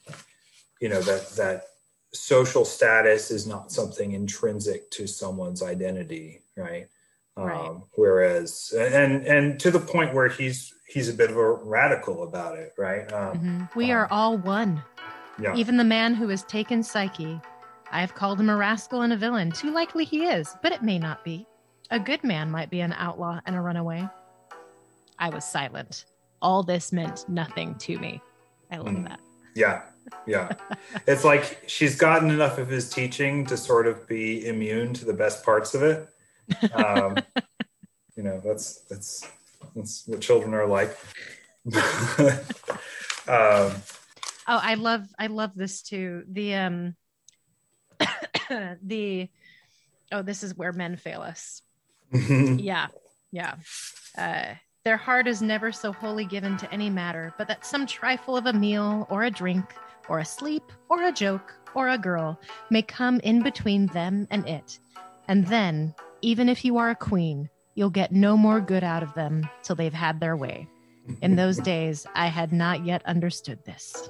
[0.82, 1.65] you know that that
[2.13, 6.88] social status is not something intrinsic to someone's identity, right?
[7.36, 7.69] Right.
[7.69, 12.23] Um, whereas, and and to the point where he's he's a bit of a radical
[12.23, 13.11] about it, right?
[13.13, 13.75] Um, Mhm.
[13.75, 14.84] we are all one
[15.39, 17.39] Yeah, even the man who has taken psyche
[17.91, 20.84] i have called him a rascal and a villain too likely he is but it
[20.84, 21.45] may not be
[21.91, 24.07] a good man might be an outlaw and a runaway
[25.17, 26.05] i was silent
[26.42, 28.22] all this meant nothing to me
[28.72, 29.08] i love Mm.
[29.10, 29.20] that
[29.56, 29.82] yeah,
[30.26, 30.54] yeah.
[31.08, 35.14] it's like she's gotten enough of his teaching to sort of be immune to the
[35.14, 36.08] best parts of it.
[36.74, 37.18] Um,
[38.16, 39.28] you know, that's that's
[39.76, 40.96] that's what children are like.
[43.28, 43.74] um,
[44.48, 46.24] Oh, I love I love this too.
[46.32, 46.96] The um
[48.82, 49.30] the
[50.12, 51.62] oh, this is where men fail us.
[52.12, 52.88] Yeah.
[53.32, 53.56] Yeah.
[54.18, 54.54] Uh
[54.86, 58.45] their heart is never so wholly given to any matter, but that some trifle of
[58.45, 59.75] a meal or a drink
[60.07, 64.47] or a sleep or a joke or a girl may come in between them and
[64.47, 64.80] it.
[65.27, 69.13] And then, even if you are a queen, you'll get no more good out of
[69.13, 70.67] them till they've had their way.
[71.21, 74.09] In those days, I had not yet understood this.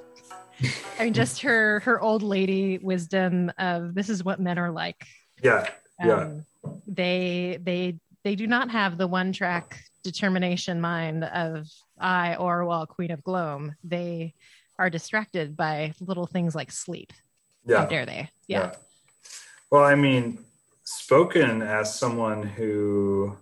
[0.98, 5.06] I mean, just her her old lady wisdom of this is what men are like.
[5.42, 5.70] yeah,
[6.04, 6.44] yeah, Um,
[6.86, 11.66] they they they do not have the one track determination mind of
[11.98, 13.74] I Orual, Queen of Glome.
[13.84, 14.34] They
[14.78, 17.12] are distracted by little things like sleep.
[17.66, 17.80] Yeah.
[17.80, 18.30] How dare they?
[18.46, 18.72] Yeah.
[19.70, 20.38] Well, I mean,
[20.84, 23.36] spoken as someone who,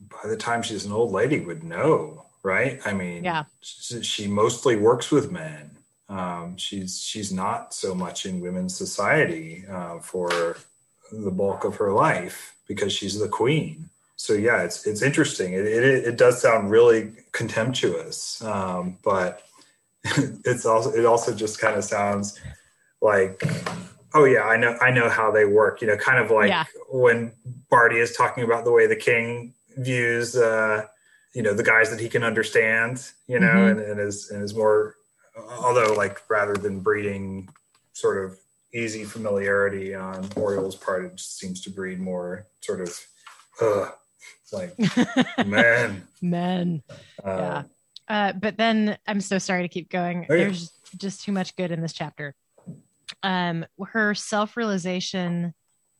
[0.00, 2.80] by the time she's an old lady, would know, right?
[2.84, 3.44] I mean, Yeah.
[3.60, 5.70] she, she mostly works with men.
[6.08, 10.56] Um, she's she's not so much in women's society uh, for
[11.10, 13.88] the bulk of her life because she's the queen.
[14.22, 15.52] So yeah, it's it's interesting.
[15.52, 19.42] It it, it does sound really contemptuous, um, but
[20.04, 22.38] it's also it also just kind of sounds
[23.00, 23.42] like
[24.14, 26.64] oh yeah i know i know how they work you know kind of like Yeah.
[26.90, 27.32] when
[27.70, 30.86] Bardia is talking about the way the king views uh
[31.34, 33.70] you know the guys that he can understand you know Mhm.
[33.70, 34.94] and, and is and is more
[35.58, 37.48] although like rather than breeding
[37.92, 38.38] sort of
[38.72, 43.00] easy familiarity on Orual's part it just seems to breed more sort of
[43.60, 43.90] uh
[44.52, 44.74] like
[45.46, 46.82] man Men.
[47.24, 47.62] uh, Yeah.
[48.08, 50.26] Uh, but then I'm so sorry to keep going.
[50.28, 50.44] Oh, yeah.
[50.44, 52.34] There's just too much good in this chapter.
[53.22, 55.54] Um, her self realization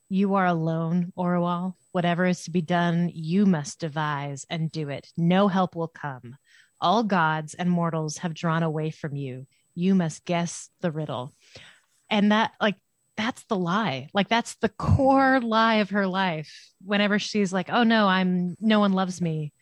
[0.09, 1.73] you are alone, Orual.
[1.93, 5.09] Whatever is to be done, you must devise and do it.
[5.17, 6.37] No help will come.
[6.83, 9.47] All gods and mortals have drawn away from you.
[9.75, 11.33] You must guess the riddle.
[12.11, 12.75] And that, like,
[13.17, 14.09] that's the lie.
[14.15, 16.71] Like, that's the core lie of her life.
[16.85, 19.53] Whenever she's like, oh no, I'm, no one loves me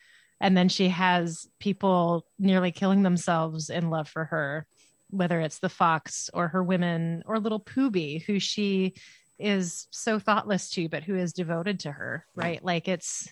[0.40, 4.66] and then she has people nearly killing themselves in love for her
[5.10, 8.94] whether it's the fox or her women or little Poobi, who she
[9.38, 12.64] is so thoughtless to but who is devoted to her right?
[12.64, 13.28] Like it's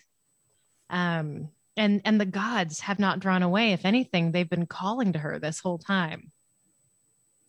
[0.89, 3.73] um and and the gods have not drawn away.
[3.73, 6.31] If anything they've been calling to her this whole time.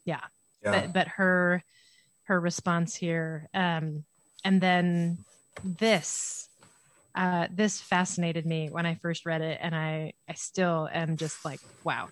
[0.05, 0.21] Yeah,
[0.63, 0.71] yeah.
[0.71, 1.65] But but her
[2.31, 3.49] her response here.
[3.53, 4.05] Um
[4.45, 5.19] and then
[5.65, 6.49] this
[7.15, 11.45] uh this fascinated me when i first read it and i i still am just
[11.45, 12.09] like wow.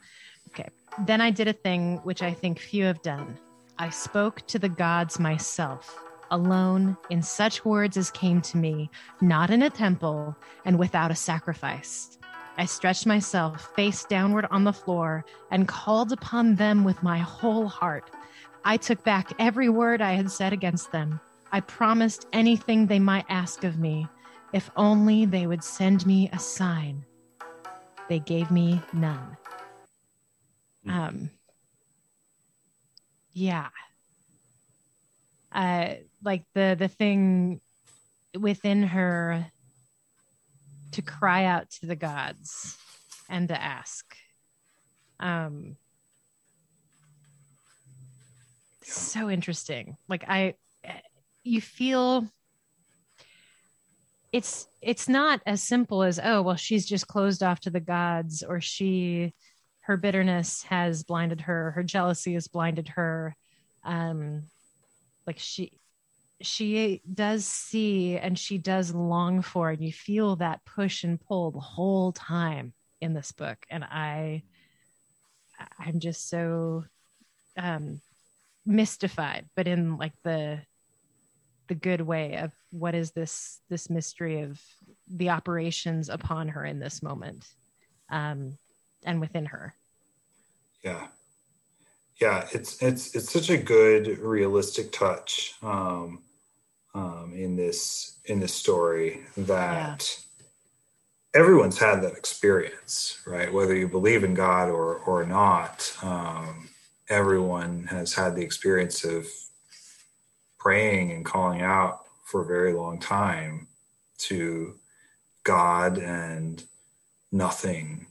[0.48, 0.68] Okay.
[1.06, 3.38] Then i did a thing which i think few have done.
[3.78, 5.96] I spoke to the gods myself
[6.32, 8.90] alone in such words as came to me
[9.20, 12.18] not in a temple and without a sacrifice.
[12.58, 17.68] I stretched myself face downward on the floor and called upon them with my whole
[17.68, 18.10] heart.
[18.68, 21.20] I took back every word I had said against them.
[21.50, 24.06] I promised anything they might ask of me,
[24.52, 27.02] if only they would send me a sign.
[28.10, 29.38] They gave me none.
[30.84, 30.90] Hmm.
[30.90, 31.30] Um,
[33.32, 33.68] yeah.
[35.50, 37.62] Uh, like the the thing
[38.38, 39.46] within her
[40.92, 42.76] to cry out to the gods
[43.30, 44.14] and to ask.
[45.18, 45.78] Um,
[48.92, 49.96] so interesting.
[50.08, 50.54] Like I,
[51.42, 52.26] you feel
[54.32, 58.42] it's it's not as simple as oh well she's just closed off to the gods
[58.42, 59.32] or she
[59.80, 63.34] her bitterness has blinded her her jealousy has blinded her
[63.84, 64.42] um
[65.26, 65.72] like she
[66.42, 71.50] she does see and she does long for and you feel that push and pull
[71.50, 74.42] the whole time in this book and i
[75.78, 76.84] i'm just so
[77.56, 78.00] um
[78.68, 80.60] mystified but in like the
[81.68, 84.60] the good way of what is this this mystery of
[85.06, 87.46] the operations upon her in this moment
[88.10, 88.56] um
[89.04, 89.74] and within her.
[90.82, 91.06] Yeah.
[92.20, 96.22] Yeah it's it's it's such a good realistic touch um
[96.94, 100.18] um in this in this story that
[101.34, 103.52] everyone's had that experience right?
[103.52, 106.68] Whether you believe in god or or not um
[107.08, 109.26] everyone has had the experience of
[110.58, 113.66] praying and calling out for a very long time
[114.18, 114.74] to
[115.44, 116.64] god and
[117.32, 118.06] nothing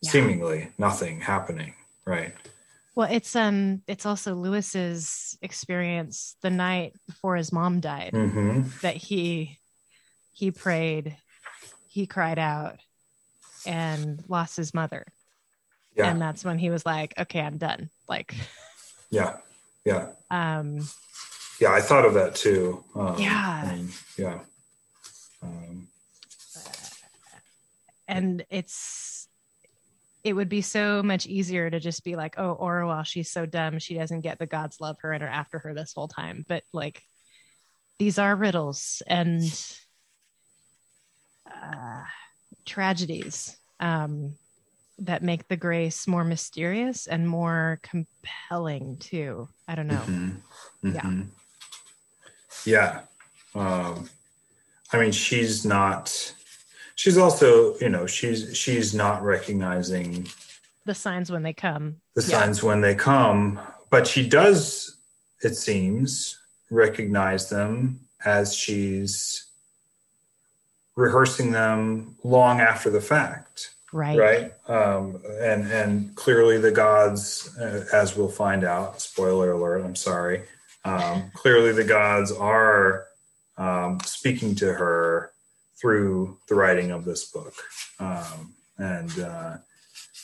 [0.00, 0.10] Yeah.
[0.10, 1.74] seemingly nothing happening
[2.04, 2.34] right
[2.94, 8.62] well it's um it's also lewis's experience the night before his mom died mm-hmm.
[8.80, 9.58] that he
[10.32, 11.16] he prayed
[11.88, 12.78] he cried out
[13.66, 15.04] and lost his mother
[15.96, 16.10] yeah.
[16.10, 17.90] And that's when he was like okay i'm done.
[18.08, 18.34] Like
[19.10, 19.36] yeah.
[19.84, 20.08] Yeah.
[20.30, 20.80] um
[21.60, 22.82] yeah i thought of that too.
[22.94, 23.78] Um, Yeah.
[24.16, 24.38] yeah.
[25.42, 25.88] Um,
[28.08, 29.28] and it's
[30.24, 33.78] it would be so much easier to just be like oh Orual she's so dumb.
[33.78, 36.44] She doesn't get the gods love her and are after her this whole time.
[36.48, 37.02] But like
[37.98, 39.42] these are riddles and
[41.46, 42.02] uh,
[42.64, 43.56] tragedies.
[43.80, 44.34] Um,
[44.98, 50.36] that make the grace more mysterious and more compelling too i don't know mhm,
[50.82, 51.00] Yeah.
[51.02, 51.26] mhm.
[52.64, 53.00] yeah
[53.54, 54.08] um,
[54.92, 56.34] i mean she's not
[56.94, 60.28] she's also you know she's she's not recognizing
[60.84, 61.96] the signs when they come.
[62.16, 62.40] the Yeah.
[62.40, 63.60] signs when they come.
[63.88, 64.96] But she does,
[65.42, 66.40] it seems,
[66.70, 69.46] recognize them as she's
[70.96, 74.18] rehearsing them long after the fact, Right.
[74.18, 74.52] right?
[74.68, 79.00] Um, and and clearly the gods, uh, as we'll find out.
[79.00, 79.84] Spoiler alert!
[79.84, 80.44] I'm sorry.
[80.84, 83.06] Um, clearly the gods are
[83.58, 85.32] um, speaking to her
[85.80, 87.54] through the writing of this book,
[88.00, 89.18] um, and.
[89.18, 89.56] Uh,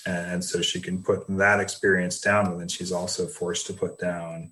[0.07, 3.99] and so she can put that experience down and then she's also forced to put
[3.99, 4.51] down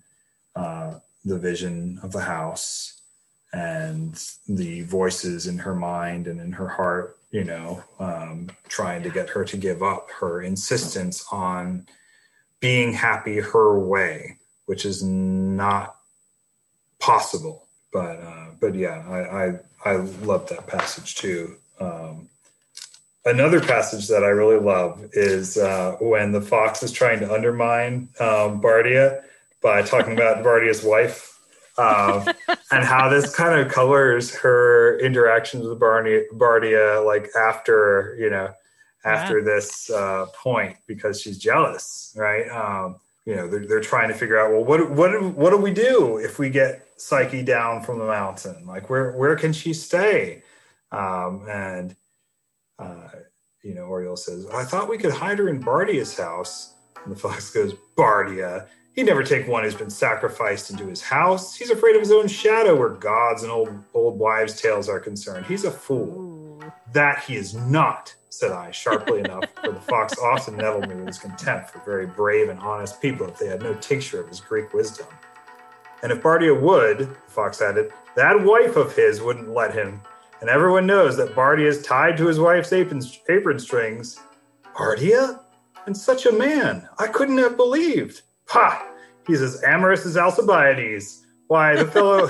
[0.55, 0.95] uh,
[1.25, 3.01] the vision of the house
[3.53, 9.11] and the voices in her mind and in her heart you know um, trying to
[9.11, 11.87] get her to give up her insistence on
[12.61, 15.97] being happy her way which is not
[16.99, 17.66] possible.
[17.93, 21.57] But uh, but yeah I, I i love that passage too.
[21.81, 22.29] Um,
[23.24, 28.09] another passage that I really love is uh, when the fox is trying to undermine
[28.20, 29.22] um, Bardia
[29.62, 31.36] by talking about Bardia's wife
[31.79, 32.27] um,
[32.70, 38.53] and how this kind of colors her interactions with Barney, Bardia, like after, you know,
[39.05, 42.49] after this uh, point because she's jealous, right?
[42.49, 45.57] Um, you know, they're, they're trying to figure out, well, what, what, do- what do
[45.57, 48.66] we do if we get Psyche down from the mountain?
[48.66, 50.43] Like, where, where can she stay?
[50.93, 51.95] Um, and,
[52.79, 53.09] uh,
[53.62, 56.74] you know, Orual says, I thought we could hide her in Bardia's house.
[57.05, 58.66] And the fox goes, Bardia,
[58.97, 61.55] he'd never take one who's been sacrificed into his house.
[61.55, 65.47] He's afraid of his own shadow where gods and old old wives' tales are concerned.
[65.47, 66.35] He's a fool.
[66.93, 71.07] That he is not, said I, sharply enough, for the fox often nettled me with
[71.07, 74.41] his contempt for very brave and honest people if they had no tincture of his
[74.41, 75.07] Greek wisdom.
[76.03, 80.01] And if Bardia would, the fox added, that wife of his wouldn't let him.
[80.41, 84.19] And everyone knows that Bardia is tied to his wife's apron, apron strings.
[84.75, 85.41] Bardia?
[85.87, 86.89] And such a man!
[86.99, 88.23] I couldn't have believed.
[88.49, 88.93] Ha!
[89.27, 91.27] He's as amorous as Alcibiades.
[91.49, 92.27] Why, the fellow,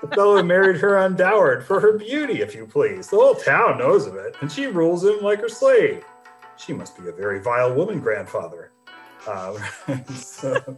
[0.00, 3.08] the fellow married her undowered for her beauty, if you please.
[3.08, 6.04] The whole town knows of it, and she rules him like her slave.
[6.56, 8.72] She must be a very vile woman, grandfather.
[9.26, 9.58] Uh,
[10.14, 10.76] so,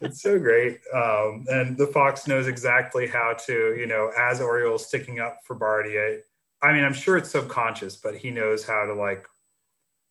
[0.00, 0.78] it's so great.
[0.92, 5.56] Um, and the fox knows exactly how to, you know, as Orual's sticking up for
[5.56, 6.20] Bardia.
[6.62, 9.26] I mean, I'm sure it's subconscious, but he knows how to like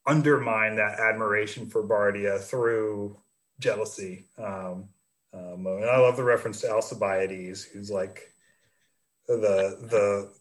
[0.05, 3.17] undermine that admiration for Bardia through
[3.59, 4.25] jealousy.
[4.37, 4.89] Um,
[5.33, 8.31] um, and I love the reference to Alcibiades, who's like
[9.27, 10.31] the the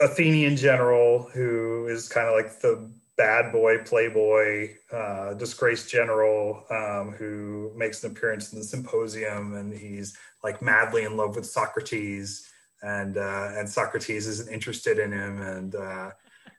[0.00, 7.12] Athenian general who is kind of like the bad boy, playboy, uh, disgraced general um,
[7.12, 12.48] who makes an appearance in the symposium, and he's like madly in love with Socrates,
[12.82, 16.10] and uh, and Socrates isn't interested in him, and uh,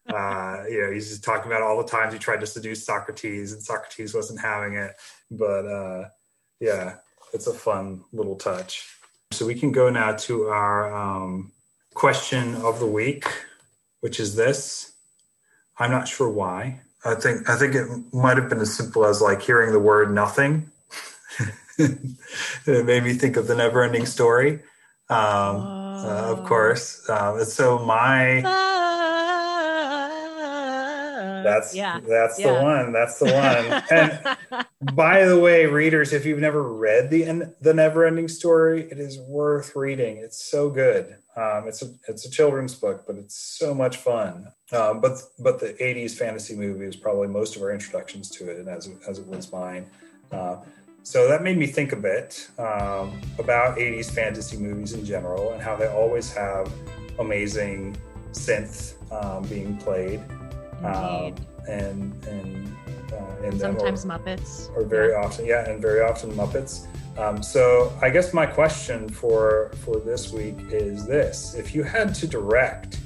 [0.07, 3.53] uh, you know he's just talking about all the times he tried to seduce Socrates,
[3.53, 4.91] and Socrates wasn't having it.
[5.31, 6.09] But uh,
[6.59, 6.95] yeah,
[7.33, 8.87] it's a fun little touch.
[9.31, 11.51] So we can go now to our um,
[11.93, 13.25] question of the week,
[14.01, 14.91] which is this.
[15.79, 16.81] I'm not sure why.
[17.05, 20.13] I think I think it might have been as simple as like hearing the word
[20.13, 20.69] nothing.
[21.77, 24.59] it made me think of the never-ending story.
[25.09, 27.09] Um, uh, of course.
[27.09, 28.41] Um, and so my
[31.43, 31.99] that's yeah.
[31.99, 32.53] that's yeah.
[32.53, 32.93] the one.
[32.93, 33.83] That's the one.
[33.91, 39.19] and by the way, readers, if you've never read the the Never-Ending Story, it is
[39.19, 40.17] worth reading.
[40.17, 41.15] It's so good.
[41.35, 44.47] Um, it's a it's a children's book, but it's so much fun.
[44.71, 48.57] Um, but but the '80s fantasy movie is probably most of our introductions to it,
[48.57, 49.87] and as as it was mine.
[50.31, 50.57] Uh,
[51.03, 55.61] so that made me think a bit um, about '80s fantasy movies in general and
[55.61, 56.71] how they always have
[57.19, 57.97] amazing
[58.31, 60.21] synth um, being played
[60.83, 61.35] um,
[61.67, 62.75] and and
[63.13, 64.69] uh, in them, or- Sometimes Muppets.
[64.75, 66.87] or very often yeah and very often muppets.
[67.15, 71.53] Um, so i guess my question for for this week is this.
[71.53, 72.99] If you had to direct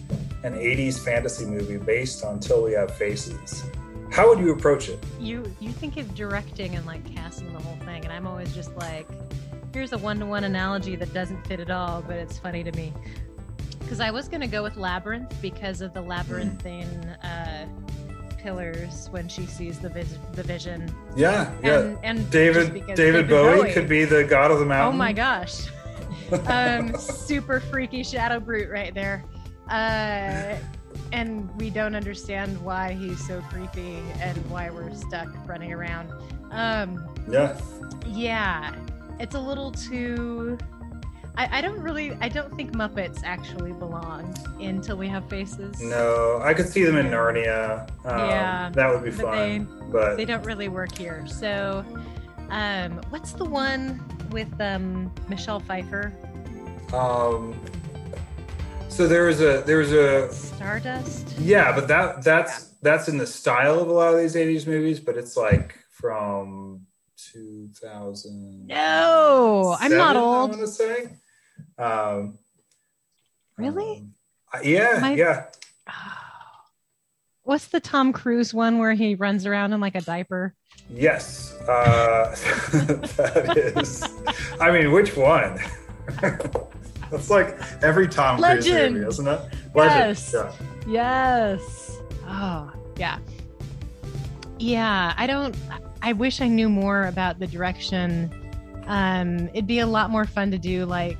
[0.43, 3.63] an 80s fantasy movie based on till we have faces
[4.11, 5.03] how would you approach it?
[5.19, 8.75] You you think of directing and like casting the whole thing and i'm always just
[8.77, 9.07] like
[9.73, 12.93] here's a one-to-one analogy that doesn't fit at all but it's funny to me
[13.87, 17.65] because i was going to go with labyrinth because of the labyrinthine uh,
[18.37, 20.93] pillars when she sees the, vis- the vision.
[21.15, 24.93] Yeah and, and just david david bowie, could be the god of the mountain.
[24.93, 25.67] oh my gosh.
[26.47, 29.23] Um super freaky shadow brute right there.
[29.69, 30.57] Uh
[31.13, 36.11] and we don't understand why he's so creepy and why we're stuck running around.
[36.51, 37.57] Um yeah.
[38.05, 38.75] yeah
[39.19, 40.57] it's a little too
[41.37, 42.17] I, I don't really.
[42.19, 45.79] I don't think Muppets actually belong until We Have Faces.
[45.81, 47.87] No, I could see them in Narnia.
[48.05, 49.89] Um, Yeah, that would be but fun.
[49.91, 51.25] But They don't really work here.
[51.27, 51.85] So,
[52.49, 56.11] um, what's the one with um Michelle Pfeiffer?
[56.93, 57.53] um,
[58.89, 61.37] so there's a there's a Stardust.
[61.37, 64.99] yeah, but that that's that's in the style of a lot of these '80s movies,
[64.99, 66.81] but it's like from
[67.33, 68.67] 2000.
[68.67, 70.49] No, I'm not I old.
[70.49, 71.09] want to say.
[71.77, 72.37] Um,
[73.57, 74.03] Really?
[74.53, 75.45] um, yeah, My- yeah.
[77.43, 80.53] What's the Tom Cruise one where he runs around in like a diaper?
[80.89, 82.35] Yes, uh,
[83.15, 84.03] that is.
[84.59, 85.57] I mean, which one?
[87.09, 88.95] That's like every Tom Cruise Legend.
[88.95, 89.41] movie, isn't it?
[89.75, 90.33] Yes.
[90.35, 90.51] Yeah.
[90.87, 91.97] Yes.
[92.25, 93.19] Oh, yeah.
[94.59, 95.55] Yeah, I don't
[96.01, 98.29] I wish I knew more about the direction.
[98.87, 101.17] Um it'd be a lot more fun to do like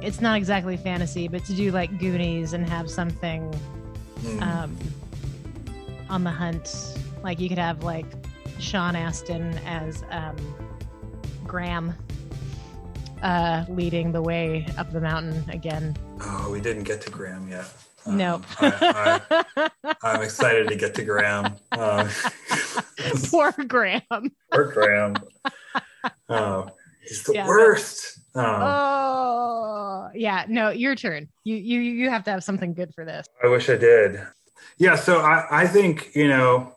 [0.00, 3.52] it's not exactly fantasy, but to do like Goonies and have something
[4.22, 4.42] Mm.
[4.42, 4.76] um
[6.10, 6.96] on the hunt.
[7.22, 8.06] Like you could have like
[8.58, 10.34] Sean Astin as um
[11.46, 11.94] Graham
[13.22, 15.96] uh leading the way up the mountain again.
[16.20, 17.66] oh, we didn't get to Graham yet.
[18.06, 18.36] No.
[18.36, 19.20] Um, I,
[19.56, 19.70] I,
[20.02, 21.56] I'm excited to get to Graham.
[21.72, 22.08] Uh,
[23.30, 24.32] Poor Graham.
[24.52, 25.14] Poor Graham.
[26.28, 26.68] Oh,
[27.06, 28.17] he's the Yeah, worst.
[28.34, 30.44] Oh, Oh, yeah.
[30.48, 31.28] No, your turn.
[31.44, 33.26] You you you have to have something good for this.
[33.42, 34.20] I wish I did.
[34.78, 36.72] Yeah, so I, I think, you know,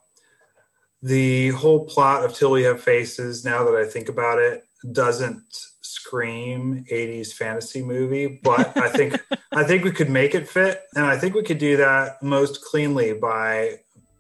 [1.04, 5.44] the whole plot of Till We Have Faces, now that I think about it, doesn't
[5.82, 9.20] scream 80s fantasy movie, but I think
[9.52, 10.82] I think we could make it fit.
[10.96, 13.80] And I think we could do that most cleanly by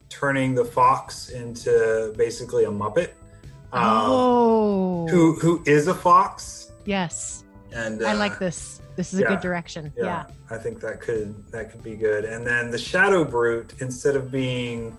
[0.09, 3.11] turning the fox into basically a Muppet.
[3.73, 6.61] Um, oh, who who is a fox?
[6.86, 7.43] Yes.
[7.73, 8.82] And I uh, like this.
[8.97, 9.93] This is a good direction.
[9.95, 10.25] yeah, Yeah.
[10.49, 12.25] I think that could that could be good.
[12.25, 14.97] And then the shadow brute, instead of being,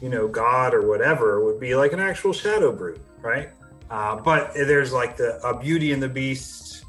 [0.00, 3.50] you know, God or whatever, would be like an actual shadow brute, right?
[3.90, 6.84] Uh, but there's like the a Beauty and the Beast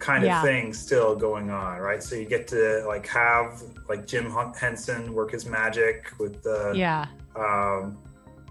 [0.00, 0.42] kind of Yeah.
[0.42, 2.02] thing still going on, right?
[2.02, 4.28] So you get to like have like Jim
[4.58, 7.06] Henson work his magic with the, Yeah.
[7.36, 7.98] um,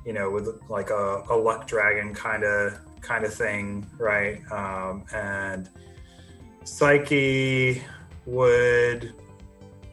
[0.06, 4.40] you know, with like a, a luck dragon kind of kind of thing, right?
[4.52, 5.70] Um, and
[6.64, 7.82] Psyche
[8.26, 9.14] would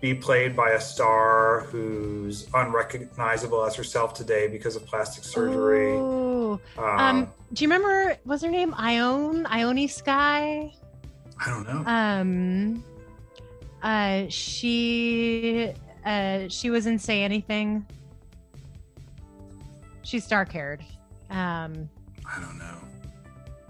[0.00, 5.92] be played by a star who's unrecognizable as herself today because of plastic surgery.
[5.92, 6.60] Ooh.
[6.78, 8.16] Um, Um, do you remember?
[8.26, 9.46] Was her name Ione?
[9.46, 10.72] Ione Skye.
[11.44, 11.82] I don't know.
[11.90, 12.84] Um.
[13.82, 14.24] Uh.
[14.28, 15.72] She.
[16.04, 16.48] Uh.
[16.48, 17.86] She was in Say Anything.
[20.02, 20.82] She's dark haired.
[21.30, 21.88] Um.
[22.28, 22.78] I don't know.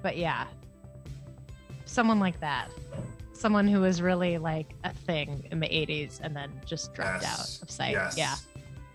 [0.07, 0.47] But yeah
[1.85, 2.69] someone like that
[3.33, 7.59] someone who was really like a thing in the 80s and then just dropped Yes.
[7.59, 8.17] out of sight Yes.
[8.17, 8.37] yeah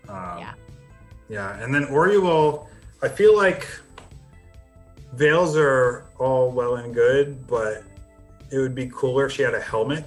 [0.08, 0.54] Um, Yeah.
[1.28, 2.66] Yeah, and then Orual,
[3.02, 3.68] I feel like
[5.12, 7.84] veils are all well and good, but
[8.50, 10.04] it would be cooler if she had a helmet,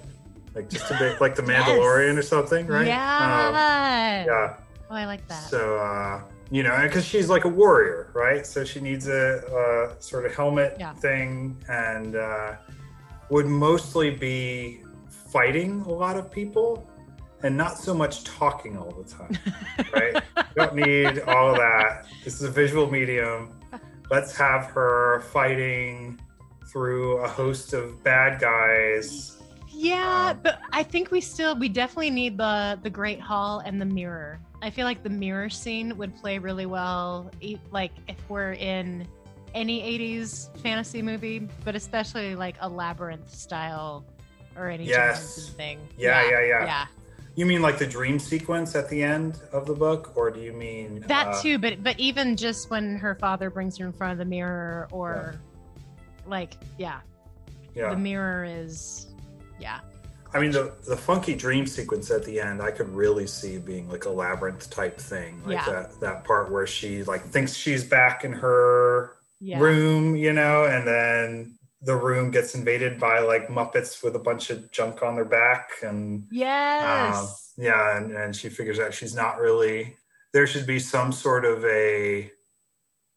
[0.55, 1.69] like just a bit like the Yes.
[1.69, 2.81] Mandalorian or something, right?
[2.81, 4.53] Um, yeah yeah.
[4.89, 8.45] oh i like that So, uh, you know, because she's like a warrior, right?
[8.45, 10.93] So she needs a, uh sort of helmet Yeah.
[10.93, 12.55] thing and uh,
[13.29, 16.87] would mostly be fighting a lot of people
[17.43, 19.37] and not so much talking all the time,
[19.93, 20.23] right?
[20.55, 22.05] Don't need all of that.
[22.23, 23.59] This is a visual medium.
[24.09, 26.19] Let's have her fighting
[26.71, 29.37] through a host of bad guys.
[29.73, 33.79] yeah Um, but i think we still we definitely need the the great hall and
[33.79, 37.31] the mirror i feel like the mirror scene would play really well
[37.71, 39.07] like if we're in
[39.53, 44.03] any 80s fantasy movie but especially like a labyrinth style
[44.57, 45.49] or any Yes.
[45.49, 45.79] Thing.
[45.97, 46.65] Yeah, yeah, yeah.
[46.65, 46.85] yeah.
[47.35, 50.53] You mean like the dream sequence at the end of the book, or do you
[50.53, 54.13] mean that uh, too but but even just when her father brings her in front
[54.13, 55.35] of the mirror or
[56.25, 57.01] like yeah,
[57.75, 59.07] Yeah, the mirror is
[59.59, 59.79] yeah
[60.35, 63.89] I mean the the funky dream sequence at the end, I could really see being
[63.89, 65.71] like a labyrinth type thing, like Yeah.
[65.71, 70.65] that that part where she like thinks she's back in her yeah room, you know,
[70.65, 75.15] and then the room gets invaded by like Muppets with a bunch of junk on
[75.15, 79.95] their back, and yes um, yeah, and, and she figures out she's not really.
[80.33, 82.29] There should be some sort of a,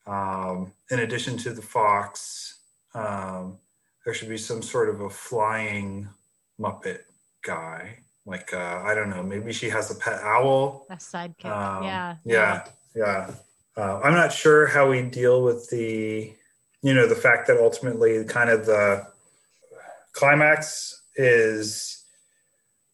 [0.06, 2.60] um, in addition to the fox,
[2.94, 3.58] um,
[4.04, 6.08] there should be some sort of a flying
[6.60, 7.00] Muppet
[7.42, 7.98] guy.
[8.26, 10.86] Like uh, I don't know, maybe she has a pet owl.
[10.90, 12.64] a sidekick Um, yeah yeah,
[12.94, 13.30] yeah.
[13.78, 16.34] Uh, I'm not sure how we deal with the,
[16.82, 19.06] you know, the fact that ultimately, kind of the
[20.12, 22.04] climax is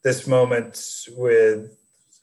[0.02, 1.74] this moment with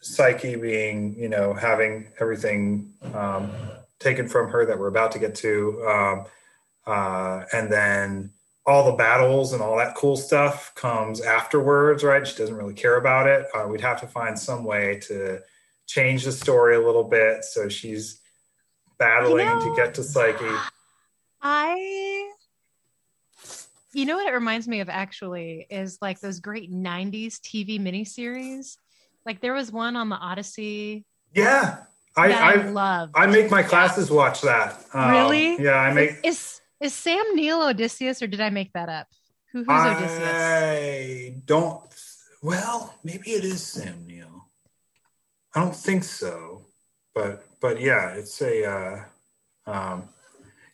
[0.01, 3.51] Psyche being, you know, having everything um,
[3.99, 6.25] taken from her that we're about to get to, um,
[6.85, 8.31] uh, and then
[8.65, 12.25] all the battles and all that cool stuff comes afterwards, right?
[12.25, 13.47] She doesn't really care about it.
[13.53, 15.39] Uh, we'd have to find some way to
[15.87, 18.19] change the story a little bit so she's
[18.97, 20.45] battling you know, to get to Psyche.
[21.41, 22.31] I
[23.93, 28.77] you know what it reminds me of actually is like those great 90s TV miniseries.
[29.25, 31.05] Like there was one on the Odyssey.
[31.33, 31.79] Yeah.
[32.15, 33.11] I, I, I love.
[33.15, 34.83] I make my classes watch that.
[34.93, 35.61] Um, really?
[35.61, 36.17] Yeah, I make.
[36.23, 39.07] Is is Sam Neill Odysseus, or did I make that up?
[39.53, 40.33] Who, who's I Odysseus?
[40.33, 41.81] I don't.
[42.41, 44.47] Well, maybe it is Sam Neill.
[45.55, 46.65] I don't think so,
[47.13, 48.65] but but yeah, it's a.
[48.65, 49.03] Uh,
[49.67, 50.09] um,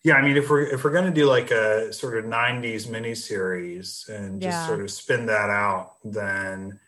[0.03, 4.07] yeah, I mean, if we're if we're gonna do like a sort of '90s miniseries
[4.07, 4.67] and just yeah.
[4.67, 6.79] sort of spin that out, then,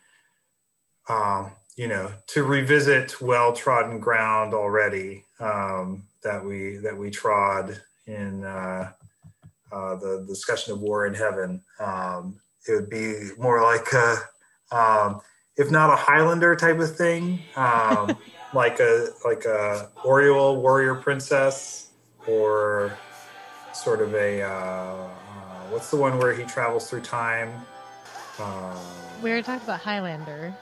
[1.09, 7.81] um, you know, to revisit well trodden ground already um, that we that we trod
[8.05, 8.91] in uh,
[9.71, 12.35] uh, the discussion of war in heaven, um,
[12.67, 14.17] it would be more like a,
[14.75, 15.21] um,
[15.57, 18.17] if not a Highlander type of thing, um,
[18.53, 21.89] like a like a Orual warrior princess
[22.27, 22.97] or
[23.73, 25.09] sort of a uh, uh,
[25.69, 27.51] what's the one where he travels through time?
[28.37, 28.77] Uh,
[29.21, 30.53] we were talking about Highlander.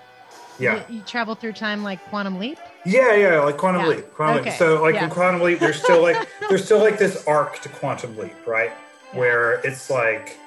[0.59, 2.57] Yeah, you, you, travel through time like Quantum Leap.
[2.83, 3.87] Yeah, yeah, like Quantum yeah.
[3.89, 4.13] Leap.
[4.13, 4.49] Quantum okay.
[4.49, 4.59] Leap.
[4.59, 5.03] So, like yeah.
[5.03, 8.71] in Quantum Leap, there's still like there's still like this arc to Quantum Leap, right?
[9.13, 10.37] Where it's like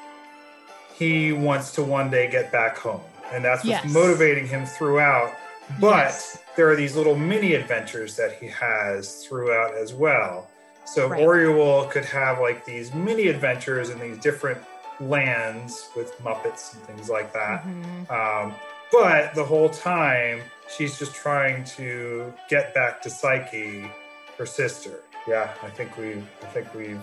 [0.94, 3.00] he wants to one day get back home,
[3.32, 3.92] and that's what's yes.
[3.92, 5.32] motivating him throughout.
[5.78, 6.42] But yes.
[6.56, 10.50] there are these little mini adventures that he has throughout as well
[10.84, 11.20] so right.
[11.20, 14.60] Orual could have like these mini adventures in these different
[15.00, 17.64] lands with Muppets and things like that.
[17.64, 18.12] Mm-hmm.
[18.12, 18.54] Um,
[18.90, 20.40] but the whole time,
[20.76, 23.88] she's just trying to get back to Psyche,
[24.36, 25.00] her sister.
[25.28, 27.00] Yeah, I think we, I think we've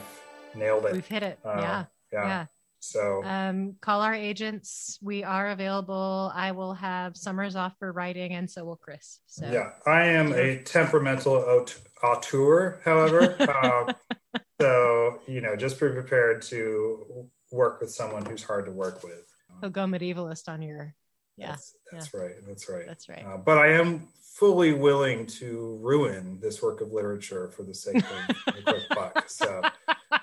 [0.58, 0.94] nailed it.
[0.94, 1.40] We've hit it.
[1.44, 1.86] Uh, yeah.
[2.12, 2.28] yeah.
[2.28, 2.46] Yeah.
[2.80, 5.00] So um, call our agents.
[5.02, 6.32] We are available.
[6.34, 9.20] I will have summers off for writing, and so will Chris.
[9.26, 11.66] So yeah, I am a temperamental
[12.04, 13.36] auteur, however.
[13.64, 19.04] um, so you know, just be prepared to work with someone who's hard to work
[19.04, 19.26] with.
[19.62, 20.94] He'll go medievalist on your.
[21.36, 22.20] Yeah, that's, that's yeah.
[22.20, 22.36] right.
[22.48, 22.86] That's right.
[22.88, 23.26] That's right.
[23.26, 24.08] Uh, but I am
[24.38, 29.26] fully willing to ruin this work of literature for the sake of a quick buck.
[29.28, 29.62] So,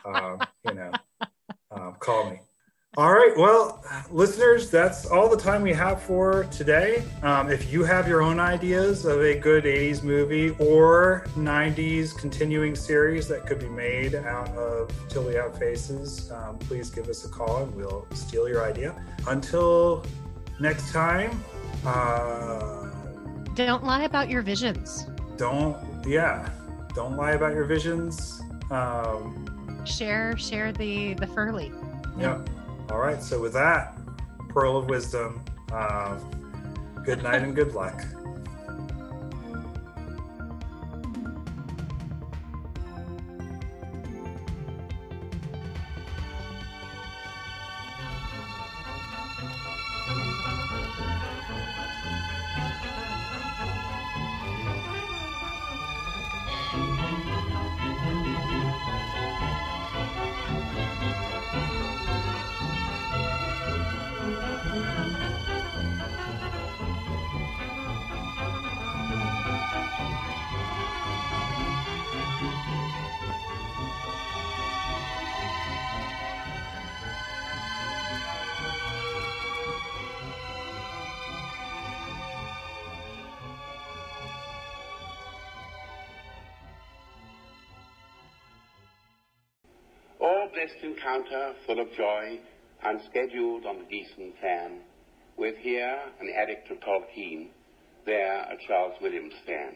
[0.05, 0.93] um, you know,
[1.71, 2.41] um, call me.
[2.97, 3.37] All right.
[3.37, 7.03] Well, listeners, that's all the time we have for today.
[7.25, 12.77] Um, if you have your own ideas of a good 80s movie or 90s continuing
[12.77, 17.25] series that could be made out of Till We Have Faces, um, please give us
[17.25, 18.95] a call and we'll steal your idea.
[19.27, 20.07] Until
[20.61, 21.43] next time,
[21.85, 22.91] uh,
[23.57, 25.09] don't lie about your visions.
[25.37, 25.77] Don't,
[26.07, 26.49] yeah,
[26.95, 28.41] don't lie about your visions.
[28.71, 29.54] Um,
[29.85, 31.73] share, share the the ferly.
[32.19, 32.41] Yeah.
[32.91, 33.23] All right.
[33.23, 33.97] So with that,
[34.49, 35.43] pearl of wisdom.
[35.73, 36.19] Uh,
[37.05, 38.05] good night and good luck.
[90.65, 92.39] Blessed encounter full of joy
[92.85, 94.81] and scheduled on the Gießen plan
[95.37, 97.49] with here an addict of Tolkien,
[98.07, 99.75] there a Charles Williams fan.